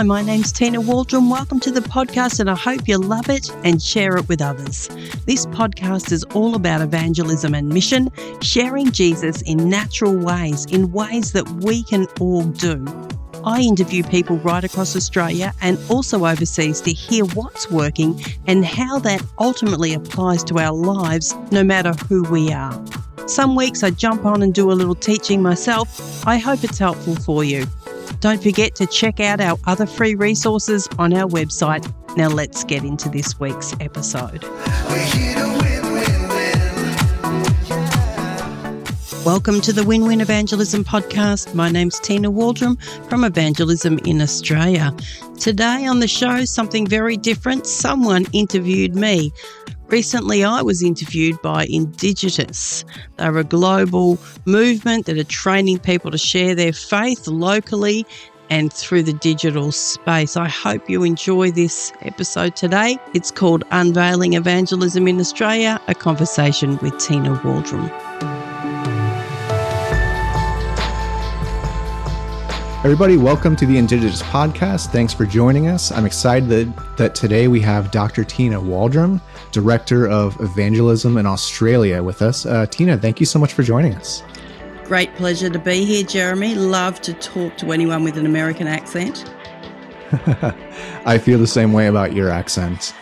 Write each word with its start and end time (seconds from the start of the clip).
Hi, 0.00 0.04
my 0.04 0.22
name's 0.22 0.50
Tina 0.50 0.80
Waldron. 0.80 1.28
Welcome 1.28 1.60
to 1.60 1.70
the 1.70 1.82
podcast, 1.82 2.40
and 2.40 2.48
I 2.48 2.54
hope 2.54 2.88
you 2.88 2.96
love 2.96 3.28
it 3.28 3.50
and 3.64 3.82
share 3.82 4.16
it 4.16 4.26
with 4.30 4.40
others. 4.40 4.88
This 5.26 5.44
podcast 5.44 6.10
is 6.10 6.24
all 6.32 6.54
about 6.54 6.80
evangelism 6.80 7.54
and 7.54 7.68
mission, 7.68 8.08
sharing 8.40 8.92
Jesus 8.92 9.42
in 9.42 9.68
natural 9.68 10.16
ways, 10.16 10.64
in 10.64 10.90
ways 10.90 11.32
that 11.32 11.46
we 11.62 11.82
can 11.82 12.06
all 12.18 12.44
do. 12.44 12.82
I 13.44 13.60
interview 13.60 14.02
people 14.02 14.38
right 14.38 14.64
across 14.64 14.96
Australia 14.96 15.52
and 15.60 15.78
also 15.90 16.24
overseas 16.24 16.80
to 16.80 16.94
hear 16.94 17.26
what's 17.26 17.70
working 17.70 18.24
and 18.46 18.64
how 18.64 19.00
that 19.00 19.22
ultimately 19.38 19.92
applies 19.92 20.42
to 20.44 20.58
our 20.60 20.72
lives, 20.72 21.34
no 21.50 21.62
matter 21.62 21.92
who 22.08 22.22
we 22.22 22.50
are. 22.50 22.72
Some 23.26 23.54
weeks 23.54 23.82
I 23.82 23.90
jump 23.90 24.24
on 24.24 24.42
and 24.42 24.54
do 24.54 24.72
a 24.72 24.72
little 24.72 24.94
teaching 24.94 25.42
myself. 25.42 26.26
I 26.26 26.38
hope 26.38 26.64
it's 26.64 26.78
helpful 26.78 27.16
for 27.16 27.44
you. 27.44 27.66
Don't 28.20 28.42
forget 28.42 28.74
to 28.74 28.86
check 28.86 29.18
out 29.18 29.40
our 29.40 29.58
other 29.66 29.86
free 29.86 30.14
resources 30.14 30.86
on 30.98 31.14
our 31.14 31.26
website. 31.26 31.90
Now, 32.18 32.28
let's 32.28 32.64
get 32.64 32.84
into 32.84 33.08
this 33.08 33.40
week's 33.40 33.72
episode. 33.80 34.44
Welcome 39.24 39.62
to 39.62 39.72
the 39.72 39.84
Win 39.86 40.04
Win 40.04 40.20
Evangelism 40.20 40.84
Podcast. 40.84 41.54
My 41.54 41.70
name's 41.70 41.98
Tina 41.98 42.30
Waldron 42.30 42.76
from 43.08 43.24
Evangelism 43.24 43.98
in 44.04 44.20
Australia. 44.20 44.94
Today 45.38 45.86
on 45.86 46.00
the 46.00 46.08
show, 46.08 46.44
something 46.44 46.86
very 46.86 47.16
different. 47.16 47.66
Someone 47.66 48.26
interviewed 48.32 48.94
me. 48.94 49.32
Recently, 49.90 50.44
I 50.44 50.62
was 50.62 50.84
interviewed 50.84 51.42
by 51.42 51.66
Indigitous. 51.66 52.84
They're 53.16 53.38
a 53.38 53.42
global 53.42 54.18
movement 54.46 55.06
that 55.06 55.18
are 55.18 55.24
training 55.24 55.80
people 55.80 56.12
to 56.12 56.18
share 56.18 56.54
their 56.54 56.72
faith 56.72 57.26
locally 57.26 58.06
and 58.50 58.72
through 58.72 59.02
the 59.02 59.12
digital 59.14 59.72
space. 59.72 60.36
I 60.36 60.48
hope 60.48 60.88
you 60.88 61.02
enjoy 61.02 61.50
this 61.50 61.92
episode 62.02 62.54
today. 62.54 62.98
It's 63.14 63.32
called 63.32 63.64
Unveiling 63.72 64.34
Evangelism 64.34 65.08
in 65.08 65.18
Australia, 65.18 65.80
a 65.88 65.94
conversation 65.94 66.78
with 66.78 66.96
Tina 66.98 67.40
Waldron. 67.44 68.39
Everybody, 72.82 73.18
welcome 73.18 73.56
to 73.56 73.66
the 73.66 73.76
Indigitous 73.76 74.22
podcast. 74.22 74.86
Thanks 74.86 75.12
for 75.12 75.26
joining 75.26 75.68
us. 75.68 75.92
I'm 75.92 76.06
excited 76.06 76.48
that, 76.48 76.96
that 76.96 77.14
today 77.14 77.46
we 77.46 77.60
have 77.60 77.90
Dr. 77.90 78.24
Tina 78.24 78.58
Waldron, 78.58 79.20
Director 79.52 80.08
of 80.08 80.40
Evangelism 80.40 81.18
in 81.18 81.26
Australia, 81.26 82.02
with 82.02 82.22
us. 82.22 82.46
Uh, 82.46 82.64
Tina, 82.64 82.96
thank 82.96 83.20
you 83.20 83.26
so 83.26 83.38
much 83.38 83.52
for 83.52 83.62
joining 83.62 83.94
us. 83.96 84.22
Great 84.84 85.14
pleasure 85.16 85.50
to 85.50 85.58
be 85.58 85.84
here, 85.84 86.02
Jeremy. 86.02 86.54
Love 86.54 87.02
to 87.02 87.12
talk 87.12 87.58
to 87.58 87.72
anyone 87.72 88.02
with 88.02 88.16
an 88.16 88.24
American 88.24 88.66
accent. 88.66 89.30
I 91.04 91.18
feel 91.18 91.38
the 91.38 91.46
same 91.46 91.74
way 91.74 91.86
about 91.88 92.14
your 92.14 92.30
accent. 92.30 92.94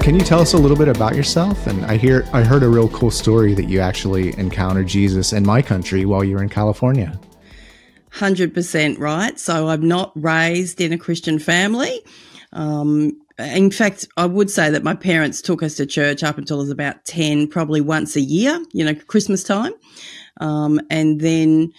Can 0.00 0.14
you 0.14 0.22
tell 0.22 0.40
us 0.40 0.54
a 0.54 0.58
little 0.58 0.78
bit 0.78 0.88
about 0.88 1.14
yourself? 1.14 1.66
And 1.66 1.84
I 1.84 1.96
hear 1.96 2.26
I 2.32 2.42
heard 2.42 2.62
a 2.62 2.68
real 2.68 2.88
cool 2.88 3.10
story 3.10 3.52
that 3.54 3.66
you 3.66 3.80
actually 3.80 4.36
encountered 4.38 4.86
Jesus 4.88 5.32
in 5.32 5.44
my 5.44 5.60
country 5.60 6.06
while 6.06 6.24
you 6.24 6.36
were 6.36 6.42
in 6.42 6.48
California. 6.48 7.20
100% 8.14 8.98
right. 8.98 9.38
So 9.38 9.68
I'm 9.68 9.86
not 9.86 10.10
raised 10.16 10.80
in 10.80 10.94
a 10.94 10.98
Christian 10.98 11.38
family. 11.38 12.00
Um, 12.52 13.20
in 13.38 13.70
fact, 13.70 14.08
I 14.16 14.24
would 14.24 14.50
say 14.50 14.70
that 14.70 14.82
my 14.82 14.94
parents 14.94 15.42
took 15.42 15.62
us 15.62 15.76
to 15.76 15.86
church 15.86 16.24
up 16.24 16.38
until 16.38 16.56
I 16.56 16.62
was 16.62 16.70
about 16.70 17.04
10, 17.04 17.46
probably 17.48 17.80
once 17.80 18.16
a 18.16 18.20
year, 18.20 18.58
you 18.72 18.84
know, 18.84 18.94
Christmas 18.94 19.44
time. 19.44 19.72
Um, 20.40 20.80
and 20.90 21.20
then 21.20 21.72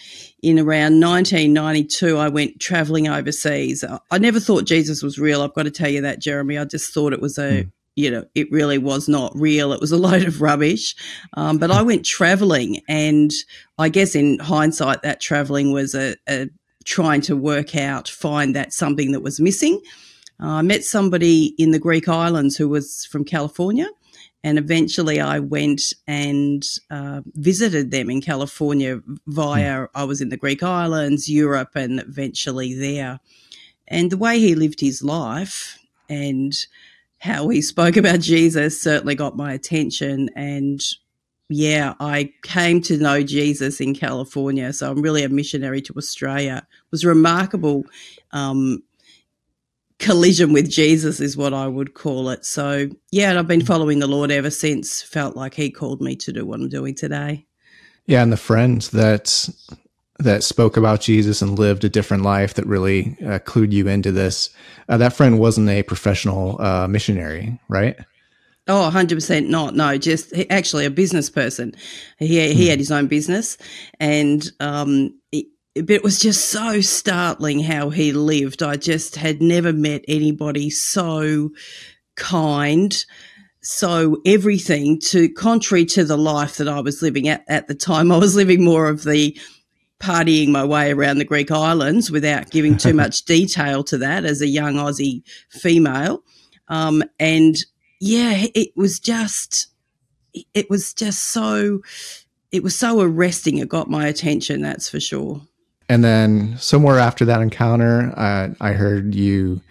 in 0.44 0.60
around 0.60 1.02
1992, 1.02 2.18
I 2.18 2.30
went 2.30 2.62
traveling 2.62 3.08
overseas. 3.10 3.84
I 4.12 4.18
never 4.20 4.40
thought 4.40 4.66
Jesus 4.66 5.02
was 5.02 5.20
real. 5.20 5.42
I've 5.42 5.56
got 5.56 5.64
to 5.64 5.72
tell 5.72 5.90
you 5.90 6.02
that, 6.02 6.20
Jeremy. 6.20 6.60
I 6.60 6.66
just 6.66 6.94
thought 6.94 7.14
it 7.14 7.22
was 7.22 7.38
a, 7.38 7.64
mm 7.64 7.72
you 7.96 8.10
know, 8.10 8.26
it 8.36 8.52
really 8.52 8.78
was 8.78 9.10
not 9.10 9.32
real. 9.36 9.74
It 9.74 9.82
was 9.82 9.92
a 9.92 9.98
load 10.08 10.24
of 10.24 10.42
rubbish. 10.42 10.96
Um, 11.34 11.58
but 11.58 11.72
I 11.72 11.82
went 11.82 12.06
traveling, 12.06 12.82
and 12.88 13.32
I 13.78 13.90
guess 13.90 14.16
in 14.16 14.40
hindsight, 14.40 15.02
that 15.02 15.22
traveling 15.22 15.72
was 15.72 15.96
a, 15.96 16.16
a 16.28 16.50
trying 16.86 17.22
to 17.22 17.36
work 17.36 17.76
out, 17.76 18.08
find 18.08 18.56
that 18.56 18.74
something 18.74 19.12
that 19.12 19.22
was 19.22 19.40
missing. 19.40 19.82
Uh, 20.42 20.48
I 20.48 20.62
met 20.62 20.84
somebody 20.84 21.54
in 21.58 21.72
the 21.72 21.80
Greek 21.80 22.08
islands 22.08 22.58
who 22.58 22.68
was 22.68 23.06
from 23.06 23.24
California, 23.24 23.88
and 24.44 24.58
eventually 24.58 25.20
I 25.20 25.40
went 25.40 25.94
and 26.08 26.68
uh, 26.90 27.22
visited 27.34 27.92
them 27.92 28.10
in 28.10 28.22
California 28.22 29.02
via, 29.28 29.88
I 29.94 30.04
was 30.06 30.20
in 30.20 30.30
the 30.30 30.38
Greek 30.38 30.64
islands, 30.64 31.30
Europe, 31.30 31.76
and 31.76 32.00
eventually 32.00 32.74
there. 32.74 33.20
And 33.88 34.10
the 34.10 34.18
way 34.18 34.40
he 34.40 34.56
lived 34.56 34.80
his 34.80 35.04
life 35.04 35.78
and 36.10 36.54
how 37.22 37.48
he 37.50 37.62
spoke 37.62 37.98
about 37.98 38.20
Jesus 38.20 38.82
certainly 38.82 39.14
got 39.14 39.38
my 39.38 39.54
attention. 39.54 40.28
And 40.36 40.82
yeah, 41.50 41.94
I 42.00 42.34
came 42.42 42.82
to 42.82 42.98
know 42.98 43.22
Jesus 43.22 43.80
in 43.80 43.94
California. 43.94 44.74
So 44.74 44.90
I'm 44.90 45.04
really 45.04 45.24
a 45.24 45.30
missionary 45.30 45.84
to 45.84 45.94
Australia. 45.96 46.66
It 46.68 46.92
was 46.92 47.06
remarkable 47.06 47.84
um, 48.32 48.82
collision 50.00 50.52
with 50.52 50.68
Jesus, 50.68 51.20
is 51.20 51.38
what 51.38 51.54
I 51.54 51.68
would 51.68 51.94
call 51.94 52.32
it. 52.32 52.44
So 52.44 52.90
yeah, 53.12 53.30
and 53.30 53.38
I've 53.38 53.48
been 53.48 53.64
following 53.64 54.00
the 54.00 54.08
Lord 54.08 54.32
ever 54.32 54.50
since. 54.50 55.04
Felt 55.04 55.36
like 55.36 55.54
He 55.54 55.70
called 55.70 56.02
me 56.02 56.16
to 56.16 56.34
do 56.34 56.44
what 56.44 56.60
I'm 56.60 56.70
doing 56.70 56.96
today. 56.96 57.46
Yeah, 58.08 58.24
and 58.24 58.34
the 58.34 58.38
friends 58.38 58.90
that 58.90 59.48
that 60.24 60.44
spoke 60.44 60.78
about 60.78 61.02
Jesus 61.02 61.42
and 61.42 61.58
lived 61.58 61.84
a 61.84 61.90
different 61.90 62.24
life 62.24 62.54
that 62.56 62.66
really 62.66 63.18
uh, 63.22 63.40
clued 63.40 63.72
you 63.72 63.88
into 63.88 64.12
this. 64.12 64.50
Uh, 64.88 64.98
that 64.98 65.14
friend 65.14 65.40
wasn't 65.40 65.70
a 65.70 65.84
professional 65.84 66.62
uh, 66.62 66.88
missionary, 66.88 67.60
right? 67.68 67.96
Oh, 68.68 68.90
100% 68.94 69.48
not. 69.48 69.76
No, 69.76 69.98
just 69.98 70.34
actually 70.50 70.86
a 70.86 70.92
business 70.92 71.30
person. 71.30 71.74
He, 72.20 72.54
he 72.54 72.68
had 72.68 72.80
his 72.80 72.92
own 72.92 73.08
business 73.08 73.58
and, 74.00 74.48
um, 74.60 75.20
it, 75.32 75.48
but 75.76 75.90
it 75.90 76.04
was 76.04 76.20
just 76.20 76.50
so 76.50 76.82
startling 76.82 77.62
how 77.62 77.90
he 77.90 78.12
lived. 78.12 78.62
I 78.62 78.76
just 78.76 79.16
had 79.16 79.42
never 79.42 79.74
met 79.74 80.04
anybody 80.08 80.70
so 80.70 81.50
kind, 82.18 83.06
so 83.62 84.18
everything 84.26 85.00
to 85.00 85.30
contrary 85.30 85.86
to 85.86 86.04
the 86.04 86.18
life 86.18 86.58
that 86.58 86.68
I 86.68 86.82
was 86.82 87.02
living 87.02 87.30
at 87.30 87.46
at 87.48 87.68
the 87.68 87.76
time. 87.76 88.12
I 88.12 88.18
was 88.18 88.36
living 88.36 88.64
more 88.64 88.90
of 88.90 89.04
the 89.04 89.38
partying 90.02 90.50
my 90.50 90.66
way 90.66 90.92
around 90.92 91.18
the 91.18 91.26
Greek 91.26 91.52
islands 91.52 92.12
without 92.12 92.50
giving 92.50 92.78
too 92.78 92.94
much 93.04 93.24
detail 93.24 93.84
to 93.86 93.98
that 94.00 94.26
as 94.26 94.42
a 94.42 94.48
young 94.48 94.76
Aussie 94.76 95.24
female. 95.50 96.24
Um, 96.68 97.04
and 97.20 97.56
yeah, 98.00 98.46
it 98.56 98.70
was 98.76 99.00
just, 99.00 99.68
it 100.54 100.70
was 100.70 100.94
just 100.94 101.32
so, 101.32 101.82
it 102.52 102.64
was 102.64 102.76
so 102.76 103.02
arresting. 103.02 103.58
It 103.58 103.70
got 103.70 103.90
my 103.90 104.08
attention, 104.08 104.62
that's 104.62 104.90
for 104.90 105.00
sure. 105.00 105.42
And 105.88 106.04
then 106.04 106.58
somewhere 106.58 107.00
after 107.00 107.26
that 107.26 107.42
encounter, 107.42 108.14
uh, 108.16 108.50
I 108.62 108.72
heard 108.72 109.14
you 109.14 109.62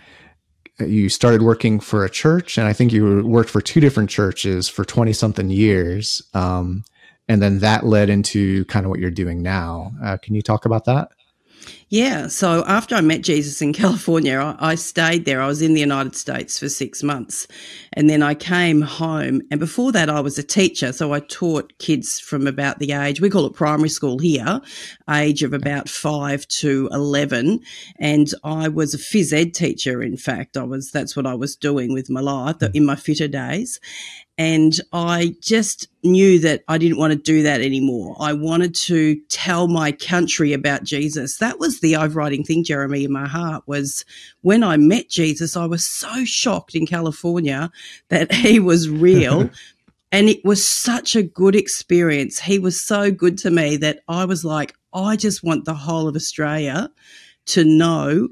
you 0.79 1.09
started 1.09 1.43
working 1.43 1.81
for 1.81 2.05
a 2.05 2.11
church, 2.11 2.57
and 2.57 2.67
I 2.67 2.73
think 2.73 2.93
you 2.93 3.27
worked 3.27 3.51
for 3.51 3.61
two 3.61 3.81
different 3.81 4.11
churches 4.11 4.69
for 4.69 4.85
twenty 4.85 5.13
something 5.13 5.51
years. 5.51 6.23
Um, 6.35 6.85
and 7.31 7.41
then 7.41 7.61
that 7.61 7.87
led 7.87 8.11
into 8.11 8.65
kind 8.65 8.85
of 8.85 8.91
what 8.91 8.99
you're 8.99 9.09
doing 9.09 9.41
now. 9.41 9.93
Uh, 10.03 10.17
can 10.17 10.35
you 10.35 10.43
talk 10.43 10.65
about 10.65 10.85
that? 10.87 11.13
Yeah. 11.89 12.27
So 12.27 12.65
after 12.67 12.97
I 12.97 13.03
met 13.03 13.21
Jesus 13.21 13.63
in 13.63 13.73
California, 13.73 14.37
I, 14.37 14.71
I, 14.71 14.75
stayed 14.75 15.27
there. 15.27 15.41
I 15.41 15.47
was 15.47 15.63
in 15.63 15.75
the 15.75 15.81
United 15.81 16.17
States 16.17 16.59
for 16.59 16.69
six 16.69 17.05
months. 17.05 17.47
And 17.95 18.09
then 18.09 18.23
I 18.23 18.35
came 18.35 18.83
home. 18.83 19.43
And 19.51 19.59
before 19.59 19.93
that, 19.93 20.09
I 20.09 20.21
was 20.21 20.39
a 20.39 20.43
teacher. 20.43 20.93
So 20.93 21.13
I 21.13 21.21
taught 21.21 21.79
kids 21.79 22.21
from 22.21 22.47
about 22.47 22.79
the 22.79 22.93
age, 22.93 23.21
we 23.21 23.31
call 23.31 23.47
it 23.47 23.55
primary 23.55 23.89
school 23.89 24.19
here, 24.19 24.61
age 25.09 25.43
of 25.43 25.53
about 25.53 25.89
five 25.89 26.47
to 26.49 26.89
11. 26.93 27.61
And 27.99 28.29
I 28.45 28.69
was 28.69 28.95
a 28.95 28.99
phys 28.99 29.33
ed 29.33 29.55
teacher. 29.55 30.03
In 30.03 30.17
fact, 30.17 30.57
I 30.57 30.63
was, 30.63 30.91
that's 30.91 31.17
what 31.17 31.27
I 31.27 31.35
was 31.35 31.57
doing 31.57 31.93
with 31.93 32.11
my 32.11 32.21
life 32.21 32.57
in 32.75 32.85
my 32.85 32.97
fitter 32.97 33.29
days. 33.29 33.81
And 34.41 34.73
I 34.95 35.35
just 35.43 35.89
knew 36.03 36.39
that 36.39 36.65
I 36.67 36.79
didn't 36.79 36.97
want 36.97 37.13
to 37.13 37.19
do 37.19 37.43
that 37.43 37.61
anymore. 37.61 38.17
I 38.19 38.33
wanted 38.33 38.75
to 38.77 39.21
tell 39.29 39.69
my 39.69 39.93
country 39.93 40.55
about 40.55 40.83
Jesus. 40.83 41.37
That 41.37 41.59
was 41.59 41.81
the 41.81 41.97
overriding 41.97 42.45
thing, 42.45 42.65
Jeremy, 42.65 43.05
in 43.05 43.13
my 43.13 43.29
heart 43.29 43.65
was 43.67 44.03
when 44.41 44.65
I 44.65 44.79
met 44.79 45.11
Jesus, 45.11 45.59
I 45.59 45.67
was 45.67 45.85
so 45.85 46.25
shocked 46.25 46.75
in 46.75 46.87
California 46.87 47.71
that 48.09 48.33
he 48.35 48.61
was 48.61 48.89
real. 48.89 49.51
and 50.13 50.29
it 50.29 50.45
was 50.45 50.67
such 50.67 51.15
a 51.15 51.23
good 51.23 51.55
experience. 51.55 52.41
He 52.41 52.59
was 52.59 52.81
so 52.81 53.11
good 53.11 53.39
to 53.39 53.51
me 53.51 53.77
that 53.79 54.01
I 54.09 54.25
was 54.25 54.45
like, 54.45 54.75
I 54.93 55.17
just 55.17 55.45
want 55.45 55.65
the 55.65 55.75
whole 55.75 56.09
of 56.09 56.17
Australia 56.17 56.91
to 57.47 57.65
know 57.65 58.29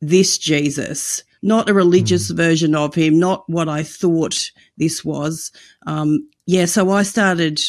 this 0.00 0.38
Jesus 0.38 1.22
not 1.42 1.68
a 1.68 1.74
religious 1.74 2.32
mm. 2.32 2.36
version 2.36 2.74
of 2.74 2.94
him, 2.94 3.18
not 3.18 3.48
what 3.48 3.68
I 3.68 3.82
thought 3.82 4.50
this 4.76 5.04
was. 5.04 5.52
Um, 5.86 6.28
yeah, 6.46 6.64
so 6.64 6.90
I 6.90 7.02
started 7.02 7.60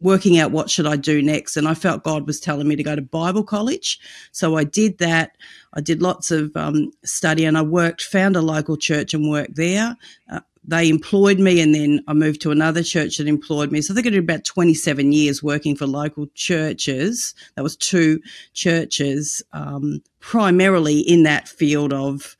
working 0.00 0.38
out 0.38 0.50
what 0.50 0.70
should 0.70 0.86
I 0.86 0.96
do 0.96 1.22
next, 1.22 1.56
and 1.56 1.68
I 1.68 1.74
felt 1.74 2.04
God 2.04 2.26
was 2.26 2.40
telling 2.40 2.68
me 2.68 2.76
to 2.76 2.82
go 2.82 2.96
to 2.96 3.02
Bible 3.02 3.44
college. 3.44 3.98
So 4.32 4.56
I 4.56 4.64
did 4.64 4.98
that. 4.98 5.36
I 5.74 5.80
did 5.80 6.02
lots 6.02 6.30
of 6.30 6.56
um, 6.56 6.90
study, 7.04 7.44
and 7.44 7.58
I 7.58 7.62
worked, 7.62 8.02
found 8.02 8.36
a 8.36 8.42
local 8.42 8.76
church, 8.76 9.14
and 9.14 9.30
worked 9.30 9.56
there. 9.56 9.96
Uh, 10.30 10.40
they 10.68 10.90
employed 10.90 11.38
me 11.38 11.62
and 11.62 11.74
then 11.74 12.04
I 12.06 12.12
moved 12.12 12.42
to 12.42 12.50
another 12.50 12.82
church 12.82 13.16
that 13.16 13.26
employed 13.26 13.72
me. 13.72 13.80
So 13.80 13.92
I 13.92 13.96
think 13.96 14.06
I 14.06 14.10
did 14.10 14.18
about 14.18 14.44
27 14.44 15.12
years 15.12 15.42
working 15.42 15.74
for 15.74 15.86
local 15.86 16.26
churches. 16.34 17.34
That 17.56 17.62
was 17.62 17.74
two 17.74 18.20
churches, 18.52 19.42
um, 19.54 20.02
primarily 20.20 21.00
in 21.00 21.22
that 21.22 21.48
field 21.48 21.94
of 21.94 22.36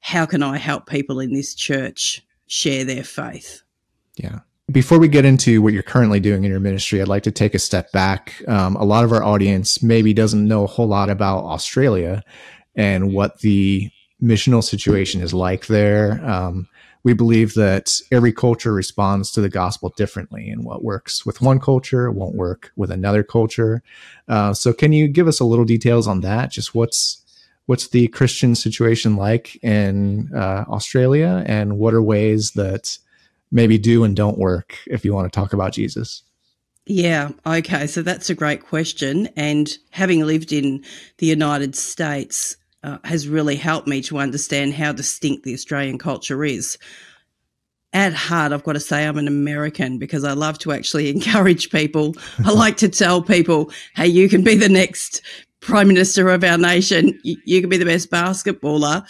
how 0.00 0.26
can 0.26 0.42
I 0.42 0.58
help 0.58 0.88
people 0.88 1.20
in 1.20 1.32
this 1.32 1.54
church 1.54 2.20
share 2.48 2.84
their 2.84 3.04
faith? 3.04 3.62
Yeah. 4.16 4.40
Before 4.70 4.98
we 4.98 5.08
get 5.08 5.24
into 5.24 5.62
what 5.62 5.72
you're 5.72 5.82
currently 5.82 6.20
doing 6.20 6.44
in 6.44 6.50
your 6.50 6.60
ministry, 6.60 7.00
I'd 7.00 7.08
like 7.08 7.22
to 7.22 7.30
take 7.30 7.54
a 7.54 7.58
step 7.58 7.90
back. 7.90 8.42
Um, 8.46 8.76
a 8.76 8.84
lot 8.84 9.02
of 9.02 9.12
our 9.12 9.22
audience 9.22 9.82
maybe 9.82 10.12
doesn't 10.12 10.46
know 10.46 10.64
a 10.64 10.66
whole 10.66 10.86
lot 10.86 11.08
about 11.08 11.44
Australia 11.44 12.22
and 12.76 13.14
what 13.14 13.40
the 13.40 13.90
missional 14.22 14.62
situation 14.62 15.22
is 15.22 15.32
like 15.32 15.68
there. 15.68 16.22
Um, 16.22 16.68
we 17.02 17.14
believe 17.14 17.54
that 17.54 17.98
every 18.12 18.30
culture 18.30 18.74
responds 18.74 19.30
to 19.32 19.40
the 19.40 19.48
gospel 19.48 19.94
differently, 19.96 20.50
and 20.50 20.64
what 20.64 20.84
works 20.84 21.24
with 21.24 21.40
one 21.40 21.60
culture 21.60 22.10
won't 22.10 22.34
work 22.34 22.70
with 22.76 22.90
another 22.90 23.22
culture. 23.22 23.82
Uh, 24.28 24.52
so, 24.52 24.74
can 24.74 24.92
you 24.92 25.08
give 25.08 25.28
us 25.28 25.40
a 25.40 25.44
little 25.44 25.64
details 25.64 26.06
on 26.06 26.20
that? 26.20 26.50
Just 26.50 26.74
what's 26.74 27.24
what's 27.64 27.88
the 27.88 28.08
Christian 28.08 28.54
situation 28.54 29.16
like 29.16 29.56
in 29.62 30.30
uh, 30.34 30.64
Australia, 30.68 31.42
and 31.46 31.78
what 31.78 31.94
are 31.94 32.02
ways 32.02 32.50
that 32.50 32.98
maybe 33.50 33.78
do 33.78 34.04
and 34.04 34.14
don't 34.14 34.38
work 34.38 34.78
if 34.86 35.04
you 35.04 35.14
want 35.14 35.30
to 35.30 35.36
talk 35.36 35.52
about 35.52 35.72
Jesus? 35.72 36.22
Yeah, 36.86 37.30
okay. 37.46 37.86
So 37.86 38.02
that's 38.02 38.30
a 38.30 38.34
great 38.34 38.64
question. 38.64 39.28
And 39.36 39.70
having 39.90 40.24
lived 40.24 40.52
in 40.52 40.84
the 41.18 41.26
United 41.26 41.76
States, 41.76 42.56
uh, 42.82 42.98
has 43.04 43.28
really 43.28 43.56
helped 43.56 43.88
me 43.88 44.00
to 44.02 44.18
understand 44.18 44.74
how 44.74 44.92
distinct 44.92 45.44
the 45.44 45.54
Australian 45.54 45.98
culture 45.98 46.44
is. 46.44 46.78
At 47.92 48.12
heart, 48.12 48.52
I've 48.52 48.64
got 48.64 48.74
to 48.74 48.80
say 48.80 49.06
I'm 49.06 49.18
an 49.18 49.28
American 49.28 49.98
because 49.98 50.24
I 50.24 50.32
love 50.32 50.58
to 50.60 50.72
actually 50.72 51.10
encourage 51.14 51.70
people. 51.70 52.14
I 52.44 52.52
like 52.52 52.76
to 52.78 52.88
tell 52.88 53.22
people, 53.22 53.70
hey, 53.96 54.06
you 54.06 54.28
can 54.28 54.42
be 54.42 54.54
the 54.54 54.68
next 54.68 55.22
prime 55.60 55.88
minister 55.88 56.28
of 56.28 56.44
our 56.44 56.58
nation. 56.58 57.18
You, 57.24 57.36
you 57.44 57.60
can 57.60 57.70
be 57.70 57.78
the 57.78 57.84
best 57.84 58.10
basketballer 58.10 59.04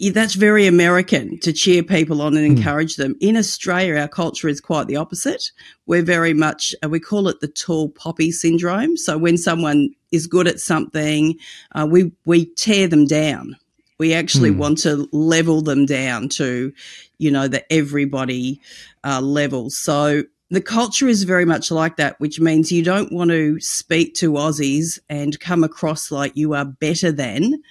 that's 0.00 0.34
very 0.34 0.66
American 0.66 1.38
to 1.40 1.52
cheer 1.52 1.82
people 1.82 2.20
on 2.20 2.36
and 2.36 2.46
hmm. 2.46 2.56
encourage 2.56 2.94
mm. 2.94 2.98
them. 2.98 3.16
In 3.20 3.36
Australia, 3.36 3.96
our 3.96 4.08
culture 4.08 4.48
is 4.48 4.60
quite 4.60 4.88
the 4.88 4.96
opposite. 4.96 5.52
We're 5.86 6.02
very 6.02 6.34
much, 6.34 6.74
uh, 6.84 6.88
we 6.88 6.98
call 6.98 7.28
it 7.28 7.40
the 7.40 7.48
tall 7.48 7.90
poppy 7.90 8.32
syndrome. 8.32 8.96
So 8.96 9.16
when 9.16 9.38
someone 9.38 9.90
is 10.10 10.26
good 10.26 10.48
at 10.48 10.60
something, 10.60 11.36
uh, 11.72 11.86
we, 11.88 12.12
we 12.24 12.46
tear 12.46 12.88
them 12.88 13.06
down. 13.06 13.56
We 13.98 14.12
actually 14.12 14.50
mm. 14.50 14.56
want 14.56 14.78
to 14.78 15.08
level 15.12 15.62
them 15.62 15.86
down 15.86 16.28
to, 16.30 16.72
you 17.18 17.30
know, 17.30 17.46
the 17.46 17.72
everybody 17.72 18.60
uh, 19.04 19.20
level. 19.20 19.70
So 19.70 20.24
the 20.50 20.60
culture 20.60 21.06
is 21.06 21.22
very 21.22 21.44
much 21.44 21.70
like 21.70 21.96
that, 21.96 22.18
which 22.18 22.40
means 22.40 22.72
you 22.72 22.82
don't 22.82 23.12
want 23.12 23.30
to 23.30 23.60
speak 23.60 24.14
to 24.16 24.32
Aussies 24.32 24.98
and 25.08 25.38
come 25.38 25.62
across 25.62 26.10
like 26.10 26.36
you 26.36 26.54
are 26.54 26.64
better 26.64 27.12
than 27.12 27.62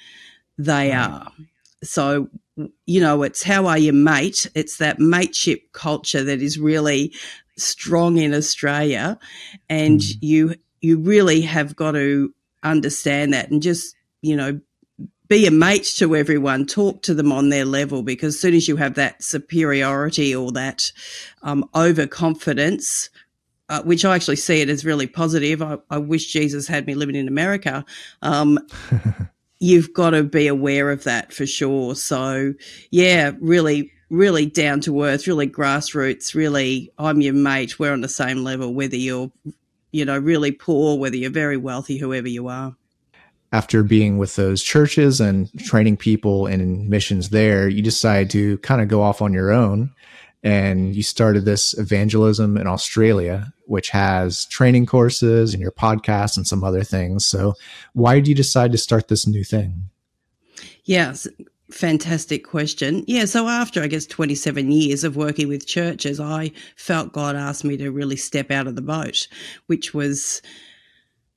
they 0.58 0.94
are 0.94 1.30
so, 1.84 2.30
you 2.86 3.02
know, 3.02 3.24
it's 3.24 3.44
how 3.44 3.66
are 3.68 3.78
you, 3.78 3.94
mate? 3.94 4.50
It's 4.56 4.78
that 4.78 5.00
mateship 5.00 5.72
culture 5.74 6.24
that 6.24 6.42
is 6.42 6.60
really 6.60 7.14
strong 7.58 8.18
in 8.18 8.34
Australia. 8.34 9.20
And 9.70 10.00
mm. 10.00 10.18
you, 10.22 10.56
you 10.82 11.00
really 11.00 11.42
have 11.42 11.76
got 11.76 11.92
to 11.92 12.34
understand 12.64 13.34
that 13.34 13.52
and 13.52 13.62
just, 13.62 13.96
you 14.22 14.36
know, 14.36 14.60
be 15.28 15.48
a 15.48 15.52
mate 15.52 15.92
to 15.98 16.16
everyone, 16.16 16.66
talk 16.66 17.02
to 17.04 17.14
them 17.14 17.32
on 17.32 17.50
their 17.50 17.66
level, 17.66 18.04
because 18.04 18.36
as 18.36 18.42
soon 18.42 18.54
as 18.54 18.68
you 18.68 18.76
have 18.76 18.96
that 18.96 19.24
superiority 19.24 20.36
or 20.36 20.52
that 20.52 20.92
um, 21.42 21.68
overconfidence, 21.74 23.10
uh, 23.70 23.82
which 23.84 24.06
I 24.06 24.16
actually 24.16 24.36
see 24.36 24.62
it 24.62 24.70
as 24.70 24.86
really 24.86 25.08
positive. 25.08 25.62
I, 25.62 25.78
I, 25.90 25.98
wish 25.98 26.32
Jesus 26.32 26.68
had 26.68 26.86
me 26.86 26.96
living 26.96 27.16
in 27.16 27.28
America. 27.28 27.86
Um, 28.22 28.60
you've 29.64 29.94
got 29.94 30.10
to 30.10 30.24
be 30.24 30.48
aware 30.48 30.92
of 30.92 31.06
that 31.06 31.32
for 31.32 31.46
sure. 31.46 31.96
So, 31.96 32.54
yeah, 32.92 33.32
really, 33.40 33.94
really 34.10 34.46
down 34.46 34.82
to 34.82 35.04
earth, 35.04 35.26
really 35.26 35.48
grassroots, 35.50 36.36
really, 36.36 36.92
I'm 36.98 37.22
your 37.22 37.34
mate. 37.34 37.80
We're 37.80 37.94
on 37.94 38.02
the 38.02 38.10
same 38.10 38.44
level, 38.44 38.74
whether 38.74 38.98
you're, 38.98 39.32
you 39.94 40.04
know, 40.04 40.18
really 40.18 40.52
poor, 40.52 41.00
whether 41.00 41.16
you're 41.16 41.32
very 41.32 41.56
wealthy, 41.56 41.98
whoever 41.98 42.28
you 42.28 42.50
are. 42.50 42.76
After 43.54 43.84
being 43.84 44.18
with 44.18 44.36
those 44.36 44.62
churches 44.62 45.22
and 45.22 45.50
training 45.64 45.96
people 45.96 46.46
in 46.46 46.90
missions 46.90 47.30
there, 47.30 47.70
you 47.70 47.82
decide 47.82 48.30
to 48.32 48.58
kind 48.58 48.82
of 48.82 48.90
go 48.90 49.02
off 49.02 49.22
on 49.22 49.32
your 49.32 49.52
own 49.52 49.92
and 50.44 50.94
you 50.94 51.04
started 51.04 51.46
this 51.46 51.78
evangelism 51.78 52.58
in 52.58 52.68
Australia, 52.68 53.54
which 53.66 53.90
has 53.90 54.46
training 54.46 54.86
courses 54.86 55.54
and 55.54 55.62
your 55.62 55.72
podcast 55.72 56.36
and 56.36 56.46
some 56.46 56.64
other 56.64 56.84
things. 56.84 57.26
So, 57.26 57.54
why 57.94 58.16
did 58.16 58.28
you 58.28 58.36
decide 58.36 58.74
to 58.74 58.78
start 58.78 59.08
this 59.08 59.26
new 59.26 59.46
thing? 59.46 59.90
Yes, 60.84 61.28
fantastic 61.72 62.46
question. 62.46 63.06
Yeah, 63.08 63.24
so 63.26 63.48
after 63.48 63.82
I 63.82 63.88
guess 63.88 64.06
27 64.06 64.70
years 64.70 65.06
of 65.06 65.16
working 65.16 65.48
with 65.48 65.66
churches, 65.66 66.20
I 66.20 66.52
felt 66.76 67.14
God 67.14 67.38
asked 67.38 67.64
me 67.64 67.78
to 67.78 67.90
really 67.90 68.18
step 68.18 68.52
out 68.52 68.68
of 68.68 68.76
the 68.76 68.82
boat, 68.82 69.28
which 69.68 69.94
was 69.94 70.42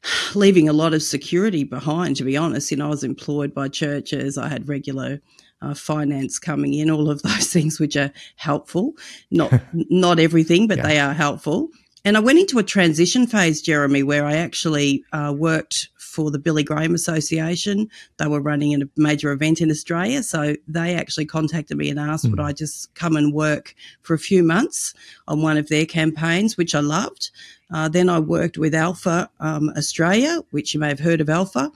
leaving 0.34 0.68
a 0.68 0.72
lot 0.72 0.94
of 0.94 1.02
security 1.02 1.62
behind, 1.62 2.16
to 2.16 2.24
be 2.24 2.36
honest. 2.36 2.72
You 2.72 2.76
know, 2.78 2.86
I 2.86 2.90
was 2.90 3.04
employed 3.04 3.54
by 3.54 3.68
churches, 3.68 4.36
I 4.36 4.48
had 4.48 4.68
regular 4.68 5.20
uh, 5.62 5.74
finance 5.74 6.38
coming 6.38 6.74
in, 6.74 6.90
all 6.90 7.10
of 7.10 7.22
those 7.22 7.52
things 7.52 7.80
which 7.80 7.96
are 7.96 8.12
helpful. 8.36 8.94
Not 9.30 9.52
not 9.72 10.18
everything, 10.18 10.68
but 10.68 10.78
yeah. 10.78 10.86
they 10.86 10.98
are 10.98 11.14
helpful. 11.14 11.68
And 12.04 12.16
I 12.16 12.20
went 12.20 12.38
into 12.38 12.60
a 12.60 12.62
transition 12.62 13.26
phase, 13.26 13.60
Jeremy, 13.60 14.04
where 14.04 14.24
I 14.24 14.36
actually 14.36 15.04
uh, 15.12 15.34
worked 15.36 15.88
for 16.16 16.30
the 16.30 16.38
Billy 16.38 16.62
Graham 16.62 16.94
Association. 16.94 17.90
They 18.18 18.28
were 18.28 18.40
running 18.40 18.80
a 18.80 18.86
major 18.96 19.32
event 19.32 19.60
in 19.60 19.70
Australia. 19.70 20.22
So 20.22 20.54
they 20.68 20.94
actually 20.94 21.26
contacted 21.26 21.76
me 21.76 21.90
and 21.90 21.98
asked 21.98 22.24
mm. 22.24 22.30
would 22.30 22.40
I 22.40 22.52
just 22.52 22.94
come 22.94 23.16
and 23.16 23.34
work 23.34 23.74
for 24.02 24.14
a 24.14 24.18
few 24.18 24.42
months 24.42 24.94
on 25.28 25.42
one 25.42 25.58
of 25.58 25.68
their 25.68 25.84
campaigns, 25.84 26.56
which 26.56 26.74
I 26.74 26.80
loved. 26.80 27.32
Uh, 27.70 27.88
then 27.88 28.08
I 28.08 28.20
worked 28.20 28.56
with 28.56 28.74
Alpha 28.74 29.28
um, 29.40 29.70
Australia, 29.76 30.42
which 30.52 30.72
you 30.72 30.80
may 30.80 30.88
have 30.88 31.00
heard 31.00 31.20
of 31.20 31.28
Alpha 31.28 31.70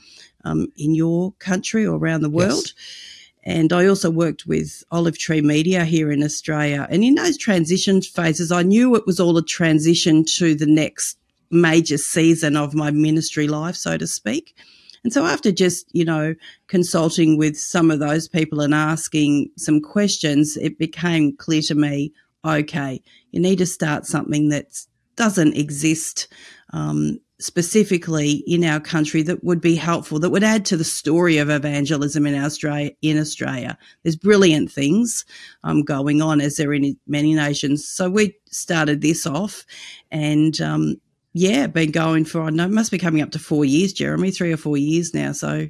um, 0.44 0.72
in 0.76 0.94
your 0.94 1.32
country 1.32 1.84
or 1.84 1.98
around 1.98 2.22
the 2.22 2.30
world. 2.30 2.66
Yes. 2.66 3.09
And 3.44 3.72
I 3.72 3.86
also 3.86 4.10
worked 4.10 4.46
with 4.46 4.84
Olive 4.90 5.18
Tree 5.18 5.40
Media 5.40 5.84
here 5.84 6.12
in 6.12 6.22
Australia. 6.22 6.86
And 6.90 7.02
in 7.02 7.14
those 7.14 7.38
transition 7.38 8.02
phases, 8.02 8.52
I 8.52 8.62
knew 8.62 8.94
it 8.94 9.06
was 9.06 9.18
all 9.18 9.36
a 9.38 9.44
transition 9.44 10.24
to 10.36 10.54
the 10.54 10.66
next 10.66 11.18
major 11.50 11.98
season 11.98 12.56
of 12.56 12.74
my 12.74 12.90
ministry 12.90 13.48
life, 13.48 13.76
so 13.76 13.96
to 13.96 14.06
speak. 14.06 14.54
And 15.02 15.12
so 15.12 15.24
after 15.24 15.50
just, 15.50 15.86
you 15.92 16.04
know, 16.04 16.34
consulting 16.66 17.38
with 17.38 17.58
some 17.58 17.90
of 17.90 18.00
those 18.00 18.28
people 18.28 18.60
and 18.60 18.74
asking 18.74 19.50
some 19.56 19.80
questions, 19.80 20.56
it 20.58 20.78
became 20.78 21.34
clear 21.36 21.62
to 21.62 21.74
me, 21.74 22.12
okay, 22.44 23.02
you 23.30 23.40
need 23.40 23.58
to 23.58 23.66
start 23.66 24.04
something 24.06 24.50
that 24.50 24.84
doesn't 25.16 25.56
exist 25.56 26.28
um, 26.72 27.18
specifically 27.40 28.44
in 28.46 28.64
our 28.64 28.80
country 28.80 29.22
that 29.22 29.42
would 29.42 29.60
be 29.60 29.74
helpful, 29.74 30.18
that 30.18 30.30
would 30.30 30.44
add 30.44 30.64
to 30.66 30.76
the 30.76 30.84
story 30.84 31.38
of 31.38 31.50
evangelism 31.50 32.26
in 32.26 32.34
Australia. 32.34 32.90
In 33.02 33.18
Australia, 33.18 33.78
there's 34.02 34.16
brilliant 34.16 34.70
things 34.70 35.24
um, 35.64 35.82
going 35.82 36.22
on 36.22 36.40
as 36.40 36.56
there 36.56 36.70
are 36.70 36.74
in 36.74 36.96
many 37.06 37.34
nations. 37.34 37.86
So 37.86 38.10
we 38.10 38.36
started 38.50 39.00
this 39.00 39.26
off, 39.26 39.64
and 40.10 40.60
um, 40.60 40.96
yeah, 41.32 41.66
been 41.66 41.90
going 41.90 42.24
for 42.24 42.42
I 42.42 42.50
know 42.50 42.68
must 42.68 42.90
be 42.90 42.98
coming 42.98 43.22
up 43.22 43.30
to 43.32 43.38
four 43.38 43.64
years, 43.64 43.92
Jeremy, 43.92 44.30
three 44.30 44.52
or 44.52 44.58
four 44.58 44.76
years 44.76 45.14
now. 45.14 45.32
So. 45.32 45.68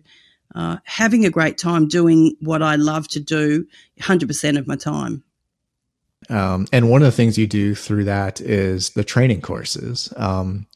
Uh, 0.53 0.79
having 0.83 1.25
a 1.25 1.31
great 1.31 1.57
time 1.57 1.87
doing 1.87 2.35
what 2.41 2.61
I 2.61 2.75
love 2.75 3.07
to 3.11 3.21
do 3.21 3.65
100% 4.01 4.59
of 4.59 4.67
my 4.67 4.75
time. 4.75 5.23
Um, 6.29 6.67
and 6.73 6.91
one 6.91 7.03
of 7.03 7.07
the 7.07 7.13
things 7.13 7.39
you 7.39 7.47
do 7.47 7.75
through 7.75 8.05
that 8.05 8.41
is 8.41 8.91
the 8.91 9.05
training 9.05 9.41
courses. 9.41 10.13
Um, 10.17 10.67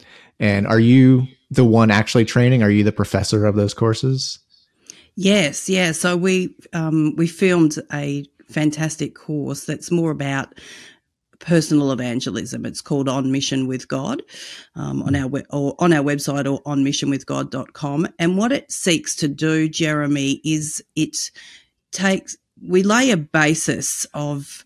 and 0.41 0.67
are 0.67 0.81
you 0.81 1.27
the 1.51 1.65
one 1.65 1.91
actually 1.91 2.25
training? 2.25 2.63
Are 2.63 2.71
you 2.71 2.85
the 2.85 2.93
professor 2.93 3.47
of 3.47 3.55
those 3.55 3.75
courses? 3.75 4.39
Yes, 5.17 5.69
yeah. 5.69 5.93
So 5.93 6.17
we 6.17 6.55
um, 6.73 7.15
we 7.17 7.27
filmed 7.27 7.77
a 7.93 8.25
fantastic 8.49 9.15
course 9.15 9.65
that's 9.65 9.91
more 9.91 10.11
about 10.11 10.55
personal 11.39 11.93
evangelism. 11.93 12.65
It's 12.65 12.81
called 12.81 13.09
On 13.09 13.31
Mission 13.31 13.67
with 13.67 13.87
God 13.89 14.23
um, 14.75 15.03
on 15.03 15.15
our 15.15 15.29
we- 15.29 15.45
or 15.51 15.75
on 15.79 15.93
our 15.93 16.03
website 16.03 16.51
or 16.51 16.61
on. 16.67 18.09
And 18.19 18.39
what 18.39 18.53
it 18.53 18.73
seeks 18.73 19.15
to 19.17 19.29
do, 19.29 19.69
Jeremy, 19.69 20.41
is 20.45 20.83
it 20.97 21.17
takes 21.93 22.37
we 22.67 22.83
lay 22.83 23.11
a 23.11 23.17
basis 23.17 24.07
of 24.15 24.65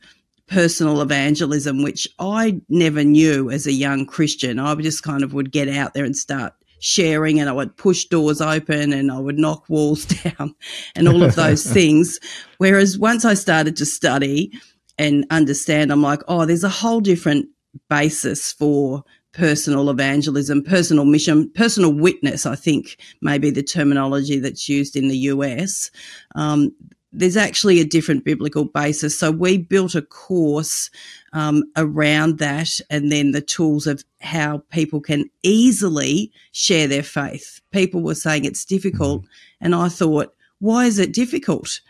personal 0.48 1.00
evangelism, 1.00 1.82
which 1.82 2.08
I 2.18 2.60
never 2.68 3.04
knew 3.04 3.50
as 3.50 3.66
a 3.66 3.72
young 3.72 4.06
Christian. 4.06 4.58
I 4.58 4.74
just 4.76 5.02
kind 5.02 5.22
of 5.22 5.34
would 5.34 5.52
get 5.52 5.68
out 5.68 5.94
there 5.94 6.04
and 6.04 6.16
start 6.16 6.54
sharing 6.80 7.40
and 7.40 7.48
I 7.48 7.52
would 7.52 7.76
push 7.76 8.04
doors 8.04 8.40
open 8.40 8.92
and 8.92 9.10
I 9.10 9.18
would 9.18 9.38
knock 9.38 9.68
walls 9.68 10.04
down 10.38 10.54
and 10.94 11.08
all 11.08 11.22
of 11.22 11.34
those 11.34 11.64
things. 11.72 12.18
Whereas 12.58 12.98
once 12.98 13.24
I 13.24 13.34
started 13.34 13.76
to 13.76 13.86
study 13.86 14.52
and 14.98 15.26
understand, 15.30 15.92
I'm 15.92 16.02
like, 16.02 16.22
oh, 16.28 16.44
there's 16.44 16.64
a 16.64 16.68
whole 16.68 17.00
different 17.00 17.48
basis 17.88 18.52
for 18.52 19.04
personal 19.32 19.90
evangelism, 19.90 20.64
personal 20.64 21.04
mission, 21.04 21.50
personal 21.50 21.92
witness, 21.92 22.46
I 22.46 22.56
think 22.56 22.98
maybe 23.20 23.50
the 23.50 23.62
terminology 23.62 24.38
that's 24.40 24.68
used 24.68 24.96
in 24.96 25.08
the 25.08 25.16
US. 25.18 25.90
Um, 26.34 26.74
there's 27.18 27.36
actually 27.36 27.80
a 27.80 27.84
different 27.84 28.24
biblical 28.24 28.64
basis. 28.64 29.18
So 29.18 29.32
we 29.32 29.58
built 29.58 29.96
a 29.96 30.02
course 30.02 30.88
um, 31.32 31.64
around 31.76 32.38
that 32.38 32.80
and 32.90 33.10
then 33.10 33.32
the 33.32 33.40
tools 33.40 33.88
of 33.88 34.04
how 34.20 34.62
people 34.70 35.00
can 35.00 35.28
easily 35.42 36.32
share 36.52 36.86
their 36.86 37.02
faith. 37.02 37.60
People 37.72 38.02
were 38.02 38.14
saying 38.14 38.44
it's 38.44 38.64
difficult. 38.64 39.22
Mm-hmm. 39.22 39.64
And 39.64 39.74
I 39.74 39.88
thought, 39.88 40.32
why 40.60 40.86
is 40.86 41.00
it 41.00 41.12
difficult? 41.12 41.80